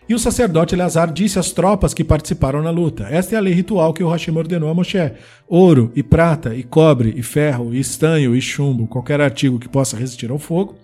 E 0.08 0.14
o 0.14 0.18
sacerdote 0.20 0.72
Eleazar 0.74 1.12
disse 1.12 1.38
às 1.38 1.50
tropas 1.50 1.92
que 1.92 2.04
participaram 2.04 2.62
na 2.62 2.70
luta: 2.70 3.08
Esta 3.10 3.34
é 3.34 3.38
a 3.38 3.40
lei 3.40 3.52
ritual 3.52 3.92
que 3.92 4.04
o 4.04 4.08
Hashem 4.08 4.36
ordenou 4.36 4.70
a 4.70 4.74
Moshe: 4.74 5.12
ouro, 5.48 5.90
e 5.96 6.02
prata, 6.02 6.54
e 6.54 6.62
cobre, 6.62 7.12
e 7.16 7.22
ferro, 7.22 7.74
e 7.74 7.80
estanho, 7.80 8.34
e 8.34 8.40
chumbo, 8.40 8.86
qualquer 8.86 9.20
artigo 9.20 9.58
que 9.58 9.68
possa 9.68 9.96
resistir 9.96 10.30
ao 10.30 10.38
fogo, 10.38 10.76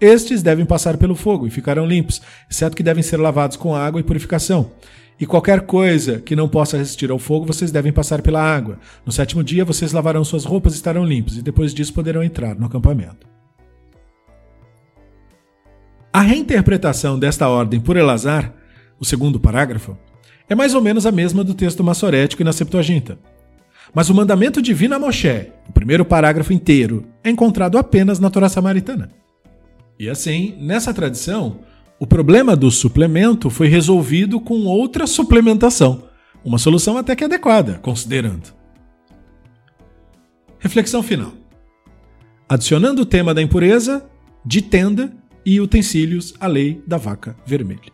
estes 0.00 0.42
devem 0.42 0.64
passar 0.64 0.96
pelo 0.96 1.14
fogo 1.14 1.46
e 1.46 1.50
ficarão 1.50 1.86
limpos, 1.86 2.22
exceto 2.50 2.74
que 2.74 2.82
devem 2.82 3.02
ser 3.02 3.18
lavados 3.18 3.58
com 3.58 3.76
água 3.76 4.00
e 4.00 4.04
purificação. 4.04 4.70
E 5.20 5.26
qualquer 5.26 5.60
coisa 5.66 6.18
que 6.18 6.34
não 6.34 6.48
possa 6.48 6.78
resistir 6.78 7.10
ao 7.10 7.18
fogo, 7.18 7.44
vocês 7.44 7.70
devem 7.70 7.92
passar 7.92 8.22
pela 8.22 8.42
água. 8.42 8.78
No 9.04 9.12
sétimo 9.12 9.44
dia, 9.44 9.66
vocês 9.66 9.92
lavarão 9.92 10.24
suas 10.24 10.46
roupas 10.46 10.72
e 10.72 10.76
estarão 10.76 11.04
limpos, 11.04 11.36
e 11.36 11.42
depois 11.42 11.74
disso 11.74 11.92
poderão 11.92 12.24
entrar 12.24 12.54
no 12.54 12.64
acampamento. 12.64 13.29
A 16.12 16.20
reinterpretação 16.22 17.18
desta 17.18 17.48
ordem 17.48 17.80
por 17.80 17.96
Elazar 17.96 18.52
o 19.00 19.04
segundo 19.04 19.40
parágrafo, 19.40 19.96
é 20.46 20.54
mais 20.54 20.74
ou 20.74 20.82
menos 20.82 21.06
a 21.06 21.10
mesma 21.10 21.42
do 21.42 21.54
texto 21.54 21.82
massorético 21.82 22.42
e 22.42 22.44
na 22.44 22.52
Septuaginta. 22.52 23.18
Mas 23.94 24.10
o 24.10 24.14
mandamento 24.14 24.60
divino 24.60 24.94
a 24.94 24.98
Moshe, 24.98 25.50
o 25.68 25.72
primeiro 25.72 26.04
parágrafo 26.04 26.52
inteiro, 26.52 27.06
é 27.24 27.30
encontrado 27.30 27.78
apenas 27.78 28.20
na 28.20 28.28
Torá 28.28 28.48
samaritana. 28.48 29.10
E 29.98 30.08
assim, 30.08 30.54
nessa 30.60 30.92
tradição, 30.92 31.60
o 31.98 32.06
problema 32.06 32.54
do 32.54 32.70
suplemento 32.70 33.48
foi 33.48 33.68
resolvido 33.68 34.38
com 34.38 34.66
outra 34.66 35.06
suplementação, 35.06 36.04
uma 36.44 36.58
solução 36.58 36.96
até 36.96 37.16
que 37.16 37.24
adequada, 37.24 37.78
considerando. 37.82 38.54
Reflexão 40.58 41.02
final. 41.02 41.32
Adicionando 42.48 43.02
o 43.02 43.06
tema 43.06 43.32
da 43.32 43.40
impureza, 43.40 44.04
de 44.44 44.60
tenda 44.60 45.12
e 45.50 45.60
utensílios 45.60 46.32
à 46.38 46.46
lei 46.46 46.80
da 46.86 46.96
vaca 46.96 47.34
vermelha. 47.44 47.90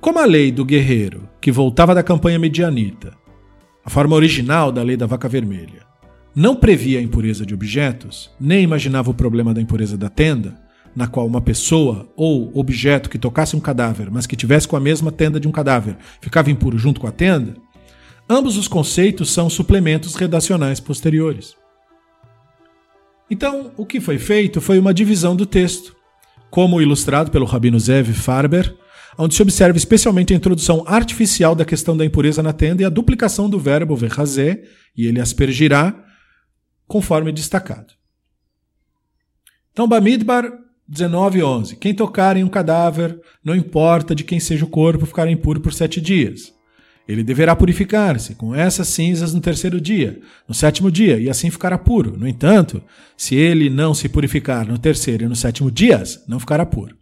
Como 0.00 0.20
a 0.20 0.24
lei 0.24 0.52
do 0.52 0.64
guerreiro, 0.64 1.28
que 1.40 1.50
voltava 1.50 1.92
da 1.92 2.04
campanha 2.04 2.38
medianita, 2.38 3.16
a 3.84 3.90
forma 3.90 4.14
original 4.14 4.70
da 4.70 4.80
lei 4.80 4.96
da 4.96 5.06
vaca 5.06 5.28
vermelha, 5.28 5.84
não 6.36 6.54
previa 6.54 7.00
a 7.00 7.02
impureza 7.02 7.44
de 7.44 7.52
objetos, 7.52 8.30
nem 8.38 8.62
imaginava 8.62 9.10
o 9.10 9.14
problema 9.14 9.52
da 9.52 9.60
impureza 9.60 9.98
da 9.98 10.08
tenda, 10.08 10.56
na 10.94 11.08
qual 11.08 11.26
uma 11.26 11.40
pessoa 11.40 12.08
ou 12.14 12.56
objeto 12.56 13.10
que 13.10 13.18
tocasse 13.18 13.56
um 13.56 13.60
cadáver, 13.60 14.12
mas 14.12 14.24
que 14.24 14.36
tivesse 14.36 14.68
com 14.68 14.76
a 14.76 14.80
mesma 14.80 15.10
tenda 15.10 15.40
de 15.40 15.48
um 15.48 15.52
cadáver, 15.52 15.96
ficava 16.20 16.48
impuro 16.48 16.78
junto 16.78 17.00
com 17.00 17.08
a 17.08 17.12
tenda, 17.12 17.56
ambos 18.30 18.56
os 18.56 18.68
conceitos 18.68 19.32
são 19.32 19.50
suplementos 19.50 20.14
redacionais 20.14 20.78
posteriores. 20.78 21.56
Então, 23.30 23.72
o 23.76 23.84
que 23.84 24.00
foi 24.00 24.18
feito 24.18 24.60
foi 24.60 24.78
uma 24.78 24.94
divisão 24.94 25.36
do 25.36 25.44
texto, 25.44 25.94
como 26.50 26.80
ilustrado 26.80 27.30
pelo 27.30 27.44
rabino 27.44 27.78
Zev 27.78 28.12
Farber, 28.14 28.74
onde 29.18 29.34
se 29.34 29.42
observa 29.42 29.76
especialmente 29.76 30.32
a 30.32 30.36
introdução 30.36 30.84
artificial 30.86 31.54
da 31.54 31.64
questão 31.64 31.96
da 31.96 32.04
impureza 32.04 32.42
na 32.42 32.52
tenda 32.52 32.82
e 32.82 32.84
a 32.84 32.90
duplicação 32.90 33.50
do 33.50 33.58
verbo 33.58 33.96
verrazé, 33.96 34.62
e 34.96 35.06
ele 35.06 35.20
aspergirá, 35.20 36.04
conforme 36.86 37.30
destacado. 37.30 37.92
Então, 39.72 39.86
Bamidbar 39.86 40.50
19:11. 40.88 41.76
Quem 41.76 41.94
tocar 41.94 42.36
em 42.36 42.44
um 42.44 42.48
cadáver, 42.48 43.20
não 43.44 43.54
importa 43.54 44.14
de 44.14 44.24
quem 44.24 44.40
seja 44.40 44.64
o 44.64 44.68
corpo, 44.68 45.04
ficará 45.04 45.30
impuro 45.30 45.60
por 45.60 45.72
sete 45.72 46.00
dias. 46.00 46.54
Ele 47.08 47.22
deverá 47.22 47.56
purificar-se 47.56 48.34
com 48.34 48.54
essas 48.54 48.86
cinzas 48.88 49.32
no 49.32 49.40
terceiro 49.40 49.80
dia, 49.80 50.20
no 50.46 50.54
sétimo 50.54 50.92
dia, 50.92 51.18
e 51.18 51.30
assim 51.30 51.50
ficará 51.50 51.78
puro. 51.78 52.18
No 52.18 52.28
entanto, 52.28 52.82
se 53.16 53.34
ele 53.34 53.70
não 53.70 53.94
se 53.94 54.10
purificar 54.10 54.68
no 54.68 54.76
terceiro 54.76 55.24
e 55.24 55.28
no 55.28 55.34
sétimo 55.34 55.70
dias, 55.70 56.22
não 56.28 56.38
ficará 56.38 56.66
puro. 56.66 56.94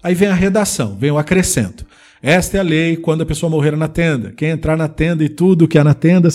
Aí 0.00 0.14
vem 0.14 0.28
a 0.28 0.34
redação, 0.34 0.96
vem 0.96 1.10
o 1.10 1.18
acrescento. 1.18 1.84
Esta 2.22 2.58
é 2.58 2.60
a 2.60 2.62
lei 2.62 2.96
quando 2.96 3.22
a 3.22 3.26
pessoa 3.26 3.50
morrer 3.50 3.76
na 3.76 3.88
tenda. 3.88 4.30
Quem 4.30 4.50
entrar 4.50 4.76
na 4.76 4.88
tenda 4.88 5.24
e 5.24 5.28
tudo 5.28 5.66
que 5.66 5.78
há 5.78 5.84
na 5.84 5.94
tenda 5.94 6.28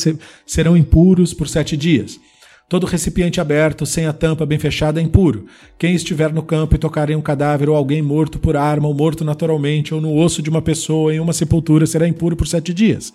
serão 0.45 0.75
impuros 0.75 1.33
por 1.33 1.47
sete 1.47 1.77
dias. 1.77 2.19
Todo 2.67 2.87
recipiente 2.87 3.39
aberto, 3.39 3.85
sem 3.85 4.07
a 4.07 4.13
tampa 4.13 4.45
bem 4.45 4.57
fechada, 4.57 4.99
é 4.99 5.03
impuro. 5.03 5.45
Quem 5.77 5.93
estiver 5.93 6.33
no 6.33 6.41
campo 6.41 6.75
e 6.75 6.79
tocar 6.79 7.09
em 7.11 7.15
um 7.15 7.21
cadáver 7.21 7.69
ou 7.69 7.75
alguém 7.75 8.01
morto 8.01 8.39
por 8.39 8.57
arma 8.57 8.87
ou 8.87 8.93
morto 8.93 9.23
naturalmente 9.23 9.93
ou 9.93 10.01
no 10.01 10.15
osso 10.15 10.41
de 10.41 10.49
uma 10.49 10.61
pessoa 10.61 11.13
em 11.13 11.19
uma 11.19 11.33
sepultura 11.33 11.85
será 11.85 12.07
impuro 12.07 12.35
por 12.35 12.47
sete 12.47 12.73
dias. 12.73 13.13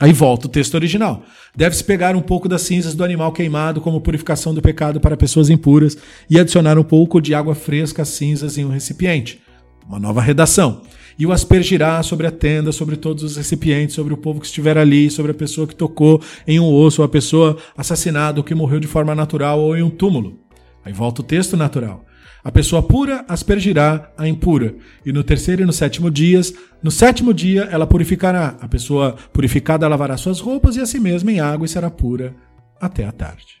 Aí 0.00 0.12
volta 0.12 0.46
o 0.46 0.50
texto 0.50 0.74
original. 0.74 1.22
Deve-se 1.56 1.84
pegar 1.84 2.16
um 2.16 2.20
pouco 2.20 2.48
das 2.48 2.62
cinzas 2.62 2.94
do 2.94 3.04
animal 3.04 3.32
queimado 3.32 3.80
como 3.80 4.00
purificação 4.00 4.52
do 4.52 4.62
pecado 4.62 5.00
para 5.00 5.16
pessoas 5.16 5.50
impuras 5.50 5.96
e 6.28 6.38
adicionar 6.38 6.78
um 6.78 6.84
pouco 6.84 7.20
de 7.20 7.34
água 7.34 7.54
fresca 7.54 8.02
às 8.02 8.08
cinzas 8.08 8.58
em 8.58 8.64
um 8.64 8.70
recipiente 8.70 9.40
uma 9.88 9.98
nova 9.98 10.20
redação. 10.20 10.82
E 11.18 11.26
o 11.26 11.32
aspergirá 11.32 12.02
sobre 12.02 12.26
a 12.26 12.30
tenda, 12.30 12.70
sobre 12.70 12.96
todos 12.96 13.24
os 13.24 13.36
recipientes, 13.36 13.96
sobre 13.96 14.14
o 14.14 14.16
povo 14.16 14.40
que 14.40 14.46
estiver 14.46 14.78
ali, 14.78 15.10
sobre 15.10 15.32
a 15.32 15.34
pessoa 15.34 15.66
que 15.66 15.74
tocou 15.74 16.22
em 16.46 16.60
um 16.60 16.72
osso, 16.72 17.02
ou 17.02 17.06
a 17.06 17.08
pessoa 17.08 17.56
assassinada, 17.76 18.38
ou 18.38 18.44
que 18.44 18.54
morreu 18.54 18.78
de 18.78 18.86
forma 18.86 19.14
natural, 19.14 19.58
ou 19.58 19.76
em 19.76 19.82
um 19.82 19.90
túmulo. 19.90 20.38
Aí 20.84 20.92
volta 20.92 21.20
o 21.20 21.24
texto 21.24 21.56
natural. 21.56 22.04
A 22.42 22.52
pessoa 22.52 22.82
pura 22.82 23.24
aspergirá 23.28 24.12
a 24.16 24.28
impura. 24.28 24.76
E 25.04 25.12
no 25.12 25.24
terceiro 25.24 25.62
e 25.62 25.64
no 25.64 25.72
sétimo 25.72 26.10
dias, 26.10 26.54
no 26.82 26.90
sétimo 26.90 27.34
dia 27.34 27.64
ela 27.64 27.86
purificará. 27.86 28.56
A 28.60 28.68
pessoa 28.68 29.16
purificada 29.32 29.88
lavará 29.88 30.16
suas 30.16 30.40
roupas 30.40 30.76
e 30.76 30.80
a 30.80 30.86
si 30.86 31.00
mesma 31.00 31.32
em 31.32 31.40
água 31.40 31.66
e 31.66 31.68
será 31.68 31.90
pura 31.90 32.34
até 32.80 33.04
a 33.04 33.12
tarde. 33.12 33.60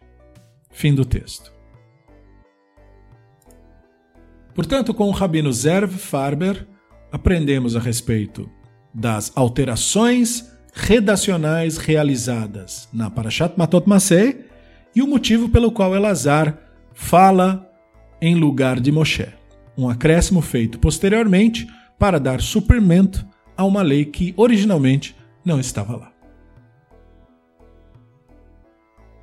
Fim 0.70 0.94
do 0.94 1.04
texto. 1.04 1.52
Portanto, 4.54 4.94
com 4.94 5.08
o 5.08 5.12
rabino 5.12 5.52
Zerv 5.52 5.92
Farber, 5.98 6.66
aprendemos 7.10 7.76
a 7.76 7.80
respeito 7.80 8.48
das 8.92 9.32
alterações 9.34 10.50
redacionais 10.72 11.76
realizadas 11.76 12.88
na 12.92 13.10
Parashat 13.10 13.54
Matot 13.56 13.88
Maseh 13.88 14.44
e 14.94 15.02
o 15.02 15.06
motivo 15.06 15.48
pelo 15.48 15.72
qual 15.72 15.94
Elazar 15.94 16.58
fala 16.92 17.70
em 18.20 18.34
lugar 18.34 18.80
de 18.80 18.90
Moshe. 18.90 19.28
Um 19.76 19.88
acréscimo 19.88 20.40
feito 20.40 20.78
posteriormente 20.78 21.66
para 21.98 22.18
dar 22.18 22.40
suprimento 22.40 23.26
a 23.56 23.64
uma 23.64 23.82
lei 23.82 24.04
que 24.04 24.34
originalmente 24.36 25.16
não 25.44 25.58
estava 25.58 25.96
lá. 25.96 26.07